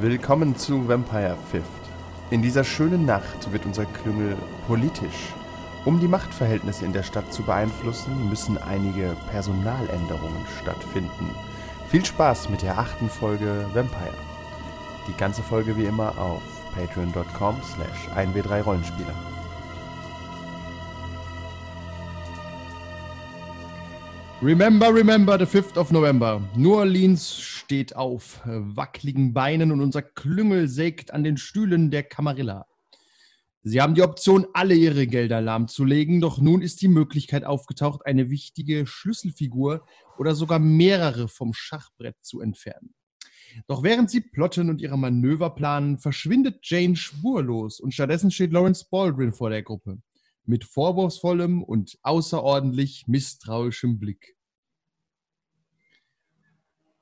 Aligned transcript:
Willkommen 0.00 0.56
zu 0.56 0.86
Vampire 0.86 1.36
Fifth. 1.50 1.64
In 2.30 2.40
dieser 2.40 2.62
schönen 2.62 3.04
Nacht 3.04 3.50
wird 3.50 3.66
unser 3.66 3.84
Klüngel 3.84 4.36
politisch. 4.68 5.34
Um 5.84 5.98
die 5.98 6.06
Machtverhältnisse 6.06 6.84
in 6.84 6.92
der 6.92 7.02
Stadt 7.02 7.32
zu 7.34 7.42
beeinflussen, 7.42 8.28
müssen 8.28 8.58
einige 8.58 9.16
Personaländerungen 9.32 10.46
stattfinden. 10.62 11.34
Viel 11.88 12.04
Spaß 12.04 12.48
mit 12.48 12.62
der 12.62 12.78
achten 12.78 13.08
Folge 13.08 13.66
Vampire. 13.74 14.14
Die 15.08 15.16
ganze 15.16 15.42
Folge 15.42 15.76
wie 15.76 15.86
immer 15.86 16.16
auf 16.16 16.42
patreon.com 16.76 17.56
slash 17.74 18.08
1w3 18.16 18.62
Rollenspieler. 18.62 19.14
Remember, 24.40 24.94
remember 24.94 25.36
the 25.36 25.58
5th 25.58 25.76
of 25.76 25.90
November. 25.90 26.40
New 26.54 26.76
Orleans 26.76 27.57
steht 27.68 27.94
auf 27.96 28.40
wackeligen 28.46 29.34
Beinen 29.34 29.72
und 29.72 29.82
unser 29.82 30.00
Klüngel 30.00 30.68
sägt 30.68 31.12
an 31.12 31.22
den 31.22 31.36
Stühlen 31.36 31.90
der 31.90 32.02
Camarilla. 32.02 32.66
Sie 33.62 33.82
haben 33.82 33.94
die 33.94 34.00
Option, 34.00 34.46
alle 34.54 34.74
ihre 34.74 35.06
Gelder 35.06 35.42
lahmzulegen, 35.42 36.22
doch 36.22 36.40
nun 36.40 36.62
ist 36.62 36.80
die 36.80 36.88
Möglichkeit 36.88 37.44
aufgetaucht, 37.44 38.06
eine 38.06 38.30
wichtige 38.30 38.86
Schlüsselfigur 38.86 39.84
oder 40.16 40.34
sogar 40.34 40.58
mehrere 40.58 41.28
vom 41.28 41.52
Schachbrett 41.52 42.16
zu 42.22 42.40
entfernen. 42.40 42.94
Doch 43.66 43.82
während 43.82 44.08
sie 44.08 44.22
plotten 44.22 44.70
und 44.70 44.80
ihre 44.80 44.96
Manöver 44.96 45.50
planen, 45.50 45.98
verschwindet 45.98 46.60
Jane 46.62 46.96
spurlos 46.96 47.80
und 47.80 47.92
stattdessen 47.92 48.30
steht 48.30 48.54
Lawrence 48.54 48.86
Baldwin 48.90 49.34
vor 49.34 49.50
der 49.50 49.62
Gruppe 49.62 49.98
mit 50.46 50.64
vorwurfsvollem 50.64 51.62
und 51.62 51.98
außerordentlich 52.00 53.08
misstrauischem 53.08 53.98
Blick. 53.98 54.37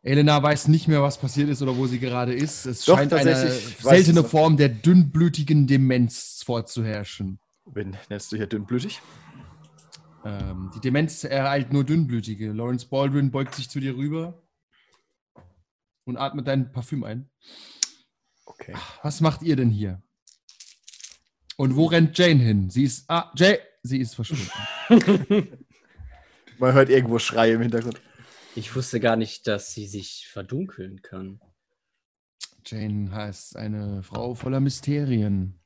Elena 0.06 0.40
weiß 0.40 0.68
nicht 0.68 0.86
mehr, 0.86 1.02
was 1.02 1.18
passiert 1.18 1.48
ist 1.48 1.62
oder 1.62 1.76
wo 1.76 1.88
sie 1.88 1.98
gerade 1.98 2.32
ist. 2.32 2.64
Es 2.64 2.84
Doch, 2.84 2.96
scheint 2.96 3.12
eine 3.12 3.34
seltene. 3.34 4.22
Form 4.22 4.56
der 4.56 4.68
dünnblütigen 4.68 5.66
Demenz 5.66 6.44
vorzuherrschen. 6.46 7.40
Wen 7.64 7.96
nennst 8.08 8.30
du 8.30 8.36
hier 8.36 8.46
dünnblütig? 8.46 9.02
Ähm, 10.24 10.70
die 10.76 10.80
Demenz 10.80 11.24
ereilt 11.24 11.72
nur 11.72 11.82
Dünnblütige. 11.82 12.52
Lawrence 12.52 12.86
Baldwin 12.86 13.32
beugt 13.32 13.56
sich 13.56 13.68
zu 13.68 13.80
dir 13.80 13.96
rüber 13.96 14.40
und 16.04 16.16
atmet 16.16 16.46
dein 16.46 16.70
Parfüm 16.70 17.02
ein. 17.02 17.28
Okay. 18.44 18.74
Was 19.02 19.20
macht 19.20 19.42
ihr 19.42 19.56
denn 19.56 19.70
hier? 19.70 20.02
Und 21.56 21.74
wo 21.74 21.86
rennt 21.86 22.16
Jane 22.16 22.40
hin? 22.40 22.70
Sie 22.70 22.84
ist. 22.84 23.10
Ah, 23.10 23.32
Jane! 23.34 23.58
Sie 23.82 23.98
ist 23.98 24.14
verschwunden. 24.14 24.50
Man 26.58 26.74
hört 26.74 26.90
irgendwo 26.90 27.18
Schreie 27.18 27.54
im 27.54 27.62
Hintergrund. 27.62 28.00
Ich 28.56 28.74
wusste 28.74 29.00
gar 29.00 29.16
nicht, 29.16 29.46
dass 29.46 29.74
sie 29.74 29.86
sich 29.86 30.28
verdunkeln 30.32 31.02
kann. 31.02 31.40
Jane 32.64 33.12
heißt 33.12 33.54
eine 33.54 34.02
Frau 34.02 34.34
voller 34.34 34.60
Mysterien. 34.60 35.60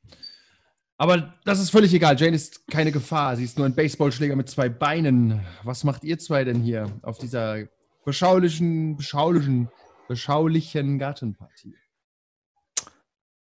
Aber 0.97 1.33
das 1.45 1.61
ist 1.61 1.69
völlig 1.69 1.93
egal. 1.93 2.19
Jane 2.19 2.35
ist 2.35 2.67
keine 2.67 2.91
Gefahr. 2.91 3.37
Sie 3.37 3.45
ist 3.45 3.57
nur 3.57 3.65
ein 3.65 3.75
Baseballschläger 3.75 4.35
mit 4.35 4.49
zwei 4.49 4.67
Beinen. 4.67 5.39
Was 5.63 5.85
macht 5.85 6.03
ihr 6.03 6.19
zwei 6.19 6.43
denn 6.43 6.61
hier 6.61 6.91
auf 7.01 7.17
dieser 7.17 7.65
beschaulichen, 8.03 8.97
beschaulichen, 8.97 9.69
beschaulichen 10.09 10.99
Gartenpartie? 10.99 11.77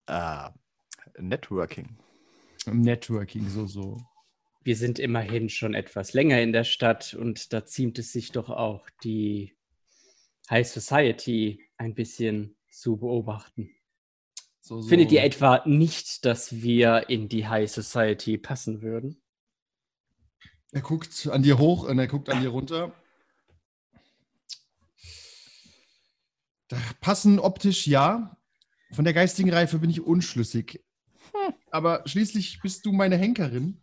Ah, 0.07 0.53
Networking. 1.19 1.99
Networking, 2.67 3.49
so, 3.49 3.67
so. 3.67 4.01
Wir 4.65 4.77
sind 4.77 4.99
immerhin 4.99 5.49
schon 5.49 5.75
etwas 5.75 6.13
länger 6.13 6.41
in 6.41 6.53
der 6.53 6.65
Stadt 6.65 7.15
und 7.15 7.53
da 7.53 7.65
ziemt 7.65 7.99
es 7.99 8.13
sich 8.13 8.31
doch 8.31 8.49
auch, 8.49 8.89
die 9.03 9.57
High 10.49 10.69
Society 10.69 11.61
ein 11.77 11.95
bisschen 11.95 12.57
zu 12.71 12.97
beobachten. 12.97 13.71
so, 14.61 14.81
so. 14.81 14.89
Findet 14.89 15.11
ihr 15.11 15.25
etwa 15.25 15.63
nicht, 15.67 16.25
dass 16.25 16.63
wir 16.63 17.09
in 17.09 17.29
die 17.29 17.49
High 17.49 17.71
Society 17.71 18.39
passen 18.39 18.83
würden? 18.83 19.21
Er 20.71 20.81
guckt 20.81 21.29
an 21.31 21.43
dir 21.43 21.59
hoch 21.59 21.85
und 21.85 21.99
er 21.99 22.07
guckt 22.07 22.31
an 22.31 22.41
dir 22.41 22.49
runter. 22.49 22.95
Da 26.69 26.79
passen 27.01 27.39
optisch 27.39 27.87
ja. 27.87 28.39
Von 28.93 29.05
der 29.05 29.13
geistigen 29.13 29.53
Reife 29.53 29.79
bin 29.79 29.91
ich 29.91 30.01
unschlüssig. 30.01 30.83
Aber 31.71 32.03
schließlich 32.07 32.61
bist 32.63 32.87
du 32.87 32.93
meine 32.93 33.17
Henkerin. 33.17 33.82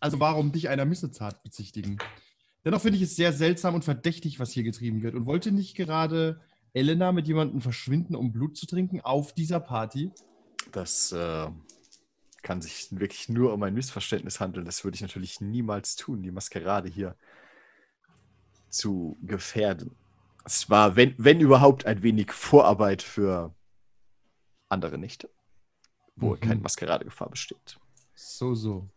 Also 0.00 0.20
warum 0.20 0.52
dich 0.52 0.68
einer 0.68 0.84
Missetat 0.84 1.42
bezichtigen? 1.42 1.98
Dennoch 2.64 2.80
finde 2.80 2.96
ich 2.96 3.02
es 3.02 3.16
sehr 3.16 3.32
seltsam 3.32 3.74
und 3.74 3.84
verdächtig, 3.84 4.38
was 4.40 4.50
hier 4.52 4.62
getrieben 4.62 5.02
wird. 5.02 5.14
Und 5.14 5.26
wollte 5.26 5.52
nicht 5.52 5.74
gerade 5.76 6.40
Elena 6.72 7.12
mit 7.12 7.26
jemandem 7.26 7.60
verschwinden, 7.60 8.14
um 8.14 8.32
Blut 8.32 8.56
zu 8.56 8.66
trinken, 8.66 9.00
auf 9.00 9.34
dieser 9.34 9.60
Party? 9.60 10.10
Das 10.70 11.12
äh, 11.12 11.48
kann 12.42 12.62
sich 12.62 12.88
wirklich 12.90 13.28
nur 13.28 13.52
um 13.52 13.62
ein 13.62 13.74
Missverständnis 13.74 14.40
handeln. 14.40 14.64
Das 14.64 14.84
würde 14.84 14.94
ich 14.94 15.02
natürlich 15.02 15.40
niemals 15.40 15.96
tun, 15.96 16.22
die 16.22 16.30
Maskerade 16.30 16.88
hier 16.88 17.16
zu 18.68 19.18
gefährden. 19.22 19.96
Es 20.44 20.70
war, 20.70 20.96
wenn, 20.96 21.14
wenn 21.18 21.40
überhaupt, 21.40 21.86
ein 21.86 22.02
wenig 22.02 22.32
Vorarbeit 22.32 23.02
für 23.02 23.54
andere 24.68 24.98
Nächte, 24.98 25.30
wo 26.16 26.30
Mhm. 26.30 26.40
keine 26.40 26.60
Maskeradegefahr 26.60 27.30
besteht. 27.30 27.78
So, 28.14 28.54
so. 28.54 28.88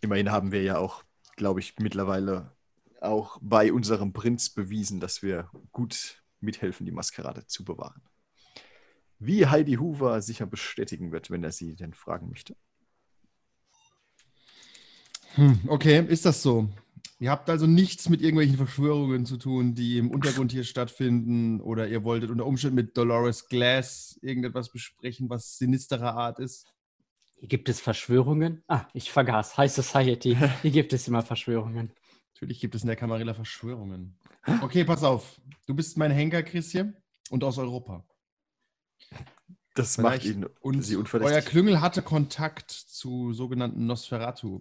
Immerhin 0.00 0.30
haben 0.30 0.52
wir 0.52 0.62
ja 0.62 0.78
auch, 0.78 1.04
glaube 1.36 1.60
ich, 1.60 1.74
mittlerweile 1.78 2.52
auch 3.00 3.38
bei 3.40 3.72
unserem 3.72 4.12
Prinz 4.12 4.50
bewiesen, 4.50 5.00
dass 5.00 5.22
wir 5.22 5.50
gut 5.72 6.22
mithelfen, 6.40 6.86
die 6.86 6.92
Maskerade 6.92 7.46
zu 7.46 7.64
bewahren. 7.64 8.02
Wie 9.18 9.46
Heidi 9.46 9.74
Hoover 9.74 10.22
sicher 10.22 10.46
bestätigen 10.46 11.10
wird, 11.10 11.30
wenn 11.30 11.42
er 11.42 11.52
sie 11.52 11.74
denn 11.74 11.94
fragen 11.94 12.28
möchte. 12.28 12.54
Hm, 15.34 15.60
okay, 15.66 16.04
ist 16.06 16.24
das 16.24 16.42
so? 16.42 16.68
Ihr 17.20 17.30
habt 17.32 17.50
also 17.50 17.66
nichts 17.66 18.08
mit 18.08 18.20
irgendwelchen 18.22 18.56
Verschwörungen 18.56 19.26
zu 19.26 19.38
tun, 19.38 19.74
die 19.74 19.98
im 19.98 20.12
Untergrund 20.12 20.52
hier 20.52 20.62
stattfinden, 20.62 21.60
oder 21.60 21.88
ihr 21.88 22.04
wolltet 22.04 22.30
unter 22.30 22.46
Umständen 22.46 22.76
mit 22.76 22.96
Dolores 22.96 23.48
Glass 23.48 24.18
irgendetwas 24.22 24.70
besprechen, 24.70 25.28
was 25.28 25.58
sinisterer 25.58 26.14
Art 26.14 26.38
ist? 26.38 26.66
Hier 27.38 27.48
gibt 27.48 27.68
es 27.68 27.80
Verschwörungen. 27.80 28.62
Ah, 28.66 28.86
ich 28.94 29.12
vergaß. 29.12 29.56
High 29.56 29.70
Society. 29.72 30.36
Hier 30.62 30.70
gibt 30.70 30.92
es 30.92 31.06
immer 31.06 31.22
Verschwörungen. 31.22 31.92
Natürlich 32.34 32.60
gibt 32.60 32.74
es 32.74 32.82
in 32.82 32.88
der 32.88 32.96
Camarilla 32.96 33.34
Verschwörungen. 33.34 34.18
Okay, 34.62 34.84
pass 34.84 35.02
auf. 35.04 35.40
Du 35.66 35.74
bist 35.74 35.96
mein 35.98 36.10
Henker, 36.10 36.42
Christian, 36.42 36.96
und 37.30 37.44
aus 37.44 37.58
Europa. 37.58 38.04
Das 39.74 39.96
Vielleicht- 39.96 40.24
macht 40.26 40.34
ihn 40.36 40.46
Und 40.60 40.82
sie 40.82 40.94
euer 40.96 41.00
unverdächtig. 41.00 41.44
Klüngel 41.46 41.80
hatte 41.80 42.02
Kontakt 42.02 42.70
zu 42.70 43.32
sogenannten 43.32 43.86
Nosferatu. 43.86 44.60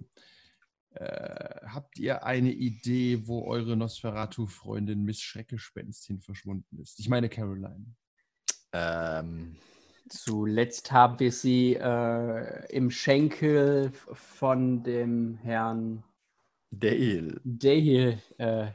Äh, 0.91 1.65
habt 1.67 1.97
ihr 1.99 2.23
eine 2.25 2.51
Idee, 2.51 3.27
wo 3.27 3.45
eure 3.45 3.75
Nosferatu-Freundin 3.77 5.03
Miss 5.03 5.21
Schreckgespenst 5.21 6.05
hin 6.05 6.19
verschwunden 6.19 6.79
ist? 6.79 6.99
Ich 6.99 7.09
meine 7.09 7.29
Caroline. 7.29 7.95
Ähm, 8.73 9.57
Zuletzt 10.09 10.91
haben 10.91 11.19
wir 11.19 11.31
sie 11.31 11.75
äh, 11.75 12.65
im 12.73 12.91
Schenkel 12.91 13.91
von 14.13 14.83
dem 14.83 15.35
Herrn 15.35 16.03
El. 16.81 17.39
Dale 17.43 18.19
äh, 18.37 18.67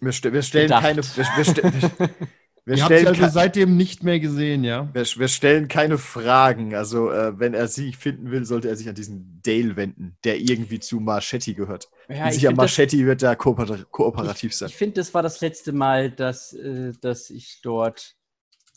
Wir, 0.00 0.12
st 0.12 0.32
wir 0.32 0.42
stellen 0.42 0.66
gedacht. 0.66 0.82
keine. 0.82 1.02
Wir, 1.02 1.24
wir, 1.36 1.44
st 1.44 1.56
wir, 1.62 1.72
wir 2.64 2.76
ihr 2.76 2.82
habt 2.82 2.94
sie 2.94 3.00
stellen 3.00 3.06
also 3.06 3.28
seitdem 3.28 3.76
nicht 3.76 4.02
mehr 4.02 4.20
gesehen, 4.20 4.62
ja? 4.62 4.88
wir, 4.92 5.04
wir 5.04 5.28
stellen 5.28 5.68
keine 5.68 5.96
Fragen. 5.98 6.74
Also, 6.74 7.10
äh, 7.10 7.38
wenn 7.38 7.54
er 7.54 7.68
sie 7.68 7.92
finden 7.92 8.30
will, 8.30 8.44
sollte 8.44 8.68
er 8.68 8.76
sich 8.76 8.88
an 8.88 8.94
diesen 8.94 9.40
Dale 9.42 9.76
wenden, 9.76 10.18
der 10.24 10.38
irgendwie 10.38 10.80
zu 10.80 11.00
Marchetti 11.00 11.54
gehört. 11.54 11.88
ja, 12.08 12.30
sicher, 12.30 12.52
Marchetti 12.52 13.06
wird 13.06 13.22
da 13.22 13.34
kooper 13.34 13.84
kooperativ 13.90 14.54
sein. 14.54 14.68
Ich 14.68 14.76
finde, 14.76 14.94
das 14.94 15.14
war 15.14 15.22
das 15.22 15.40
letzte 15.40 15.72
Mal, 15.72 16.10
dass, 16.10 16.52
äh, 16.52 16.92
dass 17.00 17.30
ich 17.30 17.60
dort 17.62 18.16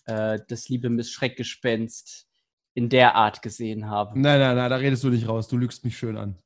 äh, 0.10 0.40
das 0.48 0.70
liebe 0.70 0.90
Miss 0.90 1.12
Schreckgespenst 1.12 2.28
in 2.74 2.90
der 2.90 3.16
Art 3.16 3.42
gesehen 3.42 3.90
habe. 3.90 4.20
Nein, 4.20 4.40
nein, 4.40 4.56
nein, 4.56 4.70
da 4.70 4.78
redest 4.78 5.04
du 5.04 5.10
nicht 5.10 5.28
raus. 5.28 5.48
Du 5.48 5.58
lügst 5.58 5.84
mich 5.84 5.98
schön 5.98 6.18
an. 6.18 6.38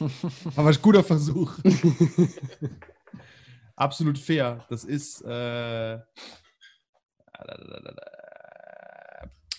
Aber 0.56 0.70
ein 0.70 0.78
guter 0.80 1.04
Versuch. 1.04 1.58
Absolut 3.76 4.18
fair. 4.18 4.64
Das 4.70 4.84
ist 4.84 5.20
äh, 5.22 5.98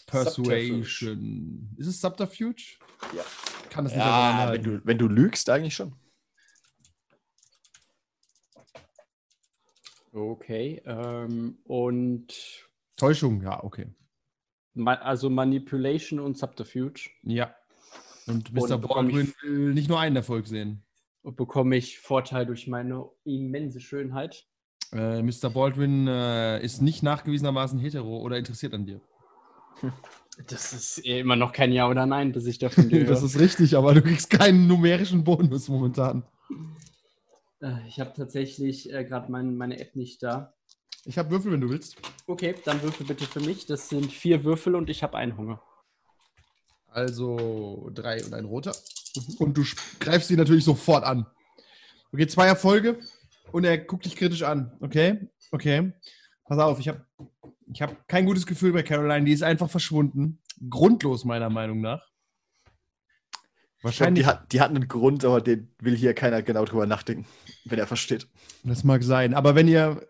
Persuasion. 0.08 1.76
Ist 1.78 1.88
es 1.88 2.02
Subterfuge? 2.02 2.78
Ja. 3.16 3.24
Kann 3.70 3.84
das 3.84 3.94
nicht 3.94 4.06
Ja, 4.06 4.54
wenn 4.54 4.64
du, 4.64 4.82
wenn 4.86 4.98
du 4.98 5.08
lügst, 5.08 5.50
eigentlich 5.50 5.76
schon. 5.76 5.94
Okay. 10.14 10.82
Ähm, 10.86 11.58
und 11.66 12.66
Täuschung, 12.96 13.42
ja, 13.42 13.64
okay. 13.64 13.88
also 14.86 15.30
Manipulation 15.30 16.20
und 16.20 16.38
Subterfuge. 16.38 17.10
Ja. 17.24 17.56
Und 18.28 18.52
Und 18.52 18.54
Mr. 18.54 18.78
Baldwin 18.78 19.34
will 19.44 19.74
nicht 19.74 19.90
nur 19.90 20.00
einen 20.00 20.16
Erfolg 20.16 20.48
sehen. 20.48 20.84
bekomme 21.24 21.76
ich 21.78 22.00
Vorteil 22.00 22.46
durch 22.46 22.68
meine 22.68 23.06
immense 23.24 23.80
Schönheit. 23.80 24.46
Äh, 24.92 25.22
Mr. 25.22 25.50
Baldwin 25.50 26.08
äh, 26.08 26.64
ist 26.64 26.82
nicht 26.82 27.04
nachgewiesenermaßen 27.04 27.80
hetero 27.80 28.20
oder 28.20 28.38
interessiert 28.38 28.74
an 28.74 28.86
dir. 28.86 29.02
Das 30.50 30.74
ist 30.74 30.98
immer 30.98 31.38
noch 31.38 31.54
kein 31.54 31.72
Ja 31.72 31.88
oder 31.88 32.06
Nein, 32.06 32.34
bis 32.34 32.46
ich 32.46 32.60
davon 32.60 32.92
höre. 32.92 33.06
Das 33.06 33.24
ist 33.24 33.40
richtig, 33.40 33.78
aber 33.78 33.94
du 33.94 34.02
kriegst 34.02 34.30
keinen 34.30 34.68
numerischen 34.68 35.24
Bonus 35.24 35.70
momentan. 35.70 36.26
Äh, 37.62 37.88
ich 37.88 38.02
habe 38.02 38.12
tatsächlich 38.14 38.92
äh, 38.92 39.06
gerade 39.06 39.32
mein, 39.32 39.56
meine 39.56 39.80
App 39.80 39.96
nicht 39.96 40.22
da. 40.24 40.54
Ich 41.06 41.20
habe 41.20 41.30
Würfel, 41.30 41.52
wenn 41.52 41.62
du 41.62 41.70
willst. 41.70 41.98
Okay, 42.26 42.56
dann 42.66 42.82
würfel 42.82 43.06
bitte 43.06 43.26
für 43.26 43.40
mich. 43.40 43.68
Das 43.68 43.90
sind 43.90 44.12
vier 44.12 44.44
Würfel 44.44 44.76
und 44.76 44.90
ich 44.90 45.04
habe 45.04 45.18
einen 45.18 45.38
Hunger. 45.38 45.62
Also 46.88 47.92
drei 47.94 48.24
und 48.24 48.34
ein 48.34 48.46
roter. 48.46 48.76
Und 49.38 49.56
du 49.56 49.64
greifst 50.00 50.30
sie 50.30 50.36
natürlich 50.36 50.64
sofort 50.64 51.04
an. 51.04 51.28
Okay, 52.12 52.28
zwei 52.28 52.48
Erfolge 52.48 53.00
und 53.52 53.66
er 53.66 53.78
guckt 53.78 54.06
dich 54.06 54.16
kritisch 54.16 54.44
an. 54.44 54.76
Okay, 54.80 55.30
okay. 55.52 55.94
Pass 56.48 56.60
auf, 56.60 56.80
ich 56.80 56.88
habe 56.88 57.06
ich 57.72 57.82
hab 57.82 58.08
kein 58.08 58.26
gutes 58.26 58.46
Gefühl 58.46 58.74
bei 58.74 58.84
Caroline. 58.84 59.26
Die 59.26 59.34
ist 59.34 59.44
einfach 59.44 59.70
verschwunden. 59.70 60.40
Grundlos, 60.70 61.26
meiner 61.26 61.50
Meinung 61.50 61.82
nach. 61.82 62.02
Ich 63.92 63.98
glaub, 63.98 64.16
die, 64.16 64.26
hat, 64.26 64.52
die 64.52 64.62
hat 64.62 64.70
einen 64.70 64.88
Grund, 64.88 65.24
aber 65.26 65.42
den 65.42 65.68
will 65.80 65.96
hier 65.96 66.14
keiner 66.14 66.42
genau 66.42 66.66
drüber 66.66 66.86
nachdenken, 66.86 67.26
wenn 67.66 67.80
er 67.80 67.88
versteht. 67.88 68.28
Das 68.64 68.84
mag 68.84 69.04
sein. 69.04 69.34
Aber 69.34 69.56
wenn 69.56 69.68
ihr, 69.68 70.06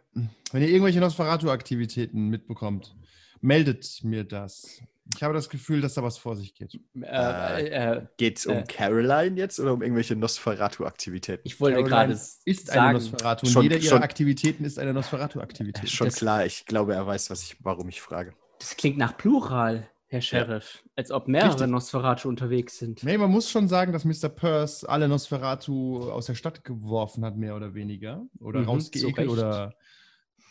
wenn 0.52 0.62
ihr 0.62 0.70
irgendwelche 0.70 1.00
Nosferatu-Aktivitäten 1.00 2.30
mitbekommt, 2.30 2.96
meldet 3.42 4.00
mir 4.04 4.24
das. 4.24 4.82
Ich 5.16 5.22
habe 5.22 5.36
das 5.36 5.50
Gefühl, 5.50 5.82
dass 5.82 5.94
da 5.94 6.02
was 6.02 6.18
vor 6.18 6.36
sich 6.36 6.56
geht. 6.56 6.80
Äh, 7.00 7.68
äh, 7.68 8.02
Geht 8.18 8.40
es 8.40 8.46
um 8.48 8.58
Äh. 8.58 8.64
Caroline 8.64 9.38
jetzt 9.38 9.60
oder 9.60 9.74
um 9.74 9.84
irgendwelche 9.84 10.16
Nosferatu-Aktivitäten? 10.16 11.42
ich 11.44 11.60
wollte 11.60 11.84
gerade 11.84 12.14
Ist 12.14 12.70
eine 12.72 12.80
sagen, 12.80 12.94
Nosferatu. 12.94 13.46
Und 13.46 13.52
Schon- 13.52 13.64
jede 13.64 13.76
ihrer 13.78 13.84
schon- 13.96 14.04
Aktivitäten 14.04 14.66
ist 14.66 14.80
eine 14.80 14.94
Nosferatu-Aktivität. 14.94 15.90
Schon 15.90 16.08
das- 16.08 16.16
klar, 16.16 16.46
ich 16.46 16.66
glaube, 16.66 16.96
er 16.96 17.06
weiß, 17.06 17.30
was 17.30 17.44
ich, 17.44 17.58
warum 17.64 17.88
ich 17.90 18.02
frage. 18.02 18.34
das 18.60 18.76
klingt 18.78 18.98
nach 18.98 19.16
Plural, 19.16 19.88
Herr 20.16 20.22
Sheriff. 20.22 20.84
Als 20.96 21.12
ob 21.12 21.28
mehrere 21.28 21.52
Richtig. 21.52 21.68
Nosferatu 21.68 22.30
unterwegs 22.30 22.78
sind. 22.78 23.04
Nee, 23.04 23.18
man 23.18 23.32
muss 23.32 23.50
schon 23.50 23.68
sagen, 23.68 23.92
dass 23.94 24.06
Mr. 24.06 24.30
Peirce 24.30 24.84
alle 24.86 25.08
Nosferatu 25.08 26.10
aus 26.12 26.26
der 26.28 26.36
Stadt 26.36 26.64
geworfen 26.64 27.26
hat, 27.26 27.38
mehr 27.38 27.56
oder 27.56 27.74
weniger. 27.74 28.26
Oder 28.40 28.62
Mhm, 28.62 28.66
rausgeekelt 28.68 29.18
Recht. 29.18 29.30
oder 29.30 29.76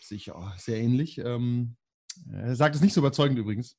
sich 0.00 0.32
oh, 0.32 0.48
sehr 0.56 0.78
ähnlich. 0.78 1.18
Ähm, 1.18 1.76
er 2.30 2.54
sagt 2.56 2.74
es 2.74 2.82
nicht 2.82 2.94
so 2.94 3.00
überzeugend 3.00 3.38
übrigens. 3.38 3.76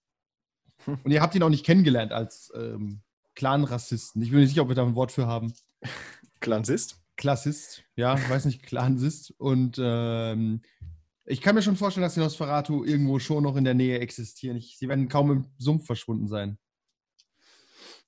Und 0.85 1.11
ihr 1.11 1.21
habt 1.21 1.35
ihn 1.35 1.43
auch 1.43 1.49
nicht 1.49 1.65
kennengelernt 1.65 2.11
als 2.11 2.51
ähm, 2.55 3.01
Clan-Rassisten. 3.35 4.21
Ich 4.21 4.31
bin 4.31 4.39
nicht 4.39 4.49
sicher, 4.49 4.63
ob 4.63 4.69
wir 4.69 4.75
da 4.75 4.83
ein 4.83 4.95
Wort 4.95 5.11
für 5.11 5.27
haben. 5.27 5.53
Klansist? 6.39 7.01
Klassist, 7.17 7.83
ja, 7.95 8.15
ich 8.15 8.29
weiß 8.29 8.45
nicht, 8.45 8.63
Clansist. 8.63 9.33
Und 9.37 9.79
ähm, 9.81 10.61
ich 11.25 11.41
kann 11.41 11.55
mir 11.55 11.61
schon 11.61 11.75
vorstellen, 11.75 12.03
dass 12.03 12.13
die 12.13 12.19
Nosferatu 12.19 12.83
irgendwo 12.83 13.19
schon 13.19 13.43
noch 13.43 13.55
in 13.55 13.63
der 13.63 13.73
Nähe 13.73 13.99
existieren. 13.99 14.57
Ich, 14.57 14.77
sie 14.77 14.87
werden 14.87 15.09
kaum 15.09 15.31
im 15.31 15.45
Sumpf 15.57 15.85
verschwunden 15.85 16.27
sein. 16.27 16.57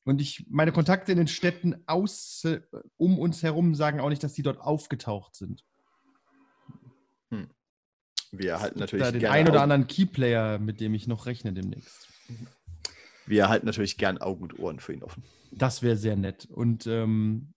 Und 0.03 0.21
ich, 0.21 0.45
meine 0.49 0.71
Kontakte 0.71 1.11
in 1.11 1.17
den 1.17 1.27
Städten 1.27 1.83
aus, 1.85 2.43
äh, 2.45 2.61
um 2.95 3.19
uns 3.19 3.43
herum 3.43 3.75
sagen 3.75 3.99
auch 3.99 4.09
nicht, 4.09 4.23
dass 4.23 4.33
die 4.33 4.43
dort 4.43 4.59
aufgetaucht 4.59 5.35
sind. 5.35 5.63
Wir 8.31 8.51
erhalten 8.51 8.79
Da 8.79 8.85
natürlich 8.85 9.09
den 9.11 9.19
gerne 9.19 9.35
ein 9.35 9.49
oder 9.49 9.61
anderen 9.61 9.87
Keyplayer, 9.87 10.59
mit 10.59 10.79
dem 10.79 10.93
ich 10.93 11.07
noch 11.07 11.25
rechne 11.25 11.53
demnächst. 11.53 12.07
Wir 13.25 13.43
erhalten 13.43 13.65
natürlich 13.65 13.97
gern 13.97 14.17
Augen 14.17 14.43
und 14.43 14.59
Ohren 14.59 14.79
für 14.79 14.93
ihn 14.93 15.03
offen. 15.03 15.23
Das 15.51 15.81
wäre 15.81 15.97
sehr 15.97 16.15
nett. 16.15 16.45
Und 16.45 16.87
ähm, 16.87 17.53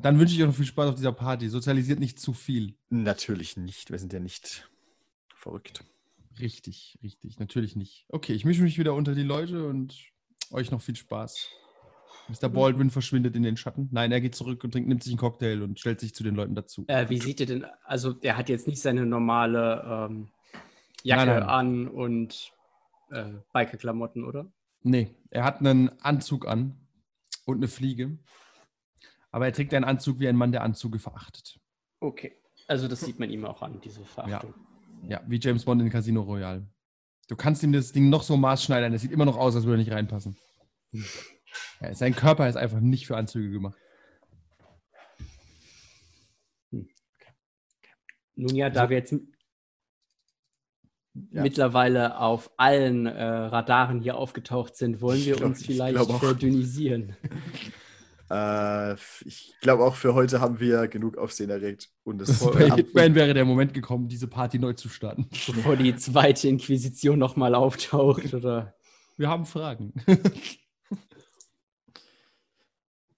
dann 0.00 0.18
wünsche 0.18 0.34
ich 0.34 0.40
euch 0.40 0.48
noch 0.48 0.54
viel 0.54 0.66
Spaß 0.66 0.90
auf 0.90 0.94
dieser 0.96 1.12
Party. 1.12 1.48
Sozialisiert 1.48 2.00
nicht 2.00 2.18
zu 2.18 2.32
viel. 2.32 2.74
Natürlich 2.90 3.56
nicht. 3.56 3.90
Wir 3.90 3.98
sind 3.98 4.12
ja 4.12 4.20
nicht 4.20 4.68
verrückt. 5.34 5.84
Richtig, 6.40 6.98
richtig, 7.02 7.38
natürlich 7.38 7.76
nicht. 7.76 8.06
Okay, 8.08 8.32
ich 8.32 8.44
mische 8.44 8.62
mich 8.62 8.78
wieder 8.78 8.94
unter 8.94 9.14
die 9.14 9.22
Leute 9.22 9.68
und 9.68 9.96
euch 10.50 10.70
noch 10.70 10.80
viel 10.80 10.96
Spaß. 10.96 11.48
Mr. 12.28 12.48
Baldwin 12.48 12.90
verschwindet 12.90 13.36
in 13.36 13.42
den 13.42 13.56
Schatten. 13.56 13.88
Nein, 13.90 14.12
er 14.12 14.20
geht 14.20 14.34
zurück 14.34 14.62
und 14.64 14.70
trinkt, 14.70 14.88
nimmt 14.88 15.02
sich 15.02 15.12
einen 15.12 15.18
Cocktail 15.18 15.62
und 15.62 15.78
stellt 15.78 16.00
sich 16.00 16.14
zu 16.14 16.22
den 16.22 16.34
Leuten 16.34 16.54
dazu. 16.54 16.84
Äh, 16.88 17.08
wie 17.08 17.18
sieht 17.18 17.40
ihr 17.40 17.46
denn, 17.46 17.66
also 17.84 18.12
der 18.12 18.36
hat 18.36 18.48
jetzt 18.48 18.66
nicht 18.66 18.80
seine 18.80 19.04
normale 19.04 20.08
ähm, 20.10 20.28
Jacke 21.02 21.26
Nein, 21.26 21.40
nein. 21.40 21.48
an 21.48 21.88
und 21.88 22.52
äh, 23.10 23.24
Biker-Klamotten, 23.52 24.24
oder? 24.24 24.50
Nee, 24.82 25.10
er 25.30 25.44
hat 25.44 25.60
einen 25.60 25.90
Anzug 26.00 26.46
an 26.46 26.76
und 27.44 27.56
eine 27.56 27.68
Fliege. 27.68 28.18
Aber 29.32 29.46
er 29.46 29.52
trägt 29.52 29.72
einen 29.74 29.84
Anzug 29.84 30.20
wie 30.20 30.28
ein 30.28 30.36
Mann, 30.36 30.52
der 30.52 30.62
Anzüge 30.62 30.98
verachtet. 30.98 31.58
Okay. 32.00 32.36
Also 32.68 32.86
das 32.86 33.00
sieht 33.00 33.18
man 33.18 33.30
ihm 33.30 33.44
auch 33.44 33.62
an, 33.62 33.80
diese 33.80 34.04
Verachtung. 34.04 34.54
Ja, 35.08 35.20
wie 35.26 35.40
James 35.40 35.64
Bond 35.64 35.82
in 35.82 35.90
Casino 35.90 36.20
Royale. 36.22 36.66
Du 37.28 37.34
kannst 37.36 37.62
ihm 37.62 37.72
das 37.72 37.92
Ding 37.92 38.08
noch 38.10 38.22
so 38.22 38.36
maßschneidern, 38.36 38.92
es 38.92 39.02
sieht 39.02 39.10
immer 39.10 39.24
noch 39.24 39.36
aus, 39.36 39.56
als 39.56 39.64
würde 39.64 39.76
er 39.76 39.84
nicht 39.84 39.90
reinpassen. 39.92 40.36
Ja, 41.80 41.94
sein 41.94 42.14
Körper 42.14 42.48
ist 42.48 42.56
einfach 42.56 42.80
nicht 42.80 43.06
für 43.06 43.16
Anzüge 43.16 43.50
gemacht. 43.50 43.76
Nun 48.34 48.54
ja, 48.54 48.70
da 48.70 48.82
Also- 48.82 48.90
wir 48.90 48.96
jetzt 48.98 49.12
Ja. 51.30 51.42
mittlerweile 51.42 52.18
auf 52.18 52.50
allen 52.56 53.04
äh, 53.06 53.22
Radaren 53.22 54.00
hier 54.00 54.16
aufgetaucht 54.16 54.76
sind, 54.76 55.00
wollen 55.02 55.22
wir 55.24 55.36
glaub- 55.36 55.50
uns 55.50 55.60
ich 55.60 55.66
vielleicht 55.66 55.98
verdünnisieren. 55.98 57.16
Äh, 58.32 58.94
ich 59.26 59.54
glaube 59.60 59.84
auch 59.84 59.94
für 59.94 60.14
heute 60.14 60.40
haben 60.40 60.58
wir 60.58 60.88
genug 60.88 61.18
Aufsehen 61.18 61.50
erregt. 61.50 61.90
Und 62.02 62.22
es 62.22 62.38
Bei 62.42 62.70
Hitman 62.70 63.14
wäre 63.14 63.34
der 63.34 63.44
Moment 63.44 63.74
gekommen, 63.74 64.08
diese 64.08 64.26
Party 64.26 64.58
neu 64.58 64.72
zu 64.72 64.88
starten. 64.88 65.28
bevor 65.28 65.76
die 65.76 65.94
zweite 65.96 66.48
Inquisition 66.48 67.18
nochmal 67.18 67.54
auftaucht, 67.54 68.32
oder? 68.34 68.74
Wir 69.18 69.28
haben 69.28 69.44
Fragen. 69.44 69.92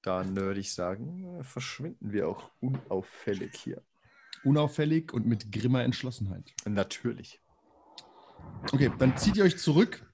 Dann 0.02 0.37
würde 0.37 0.61
ich 0.61 0.75
sagen, 0.75 1.43
verschwinden 1.44 2.12
wir 2.12 2.28
auch 2.28 2.50
unauffällig 2.60 3.52
hier. 3.55 3.81
Unauffällig 4.43 5.14
und 5.14 5.26
mit 5.26 5.50
grimmer 5.52 5.84
Entschlossenheit. 5.84 6.52
Natürlich. 6.67 7.40
Okay, 8.72 8.90
dann 8.99 9.17
zieht 9.17 9.38
ihr 9.38 9.44
euch 9.44 9.56
zurück. 9.56 10.05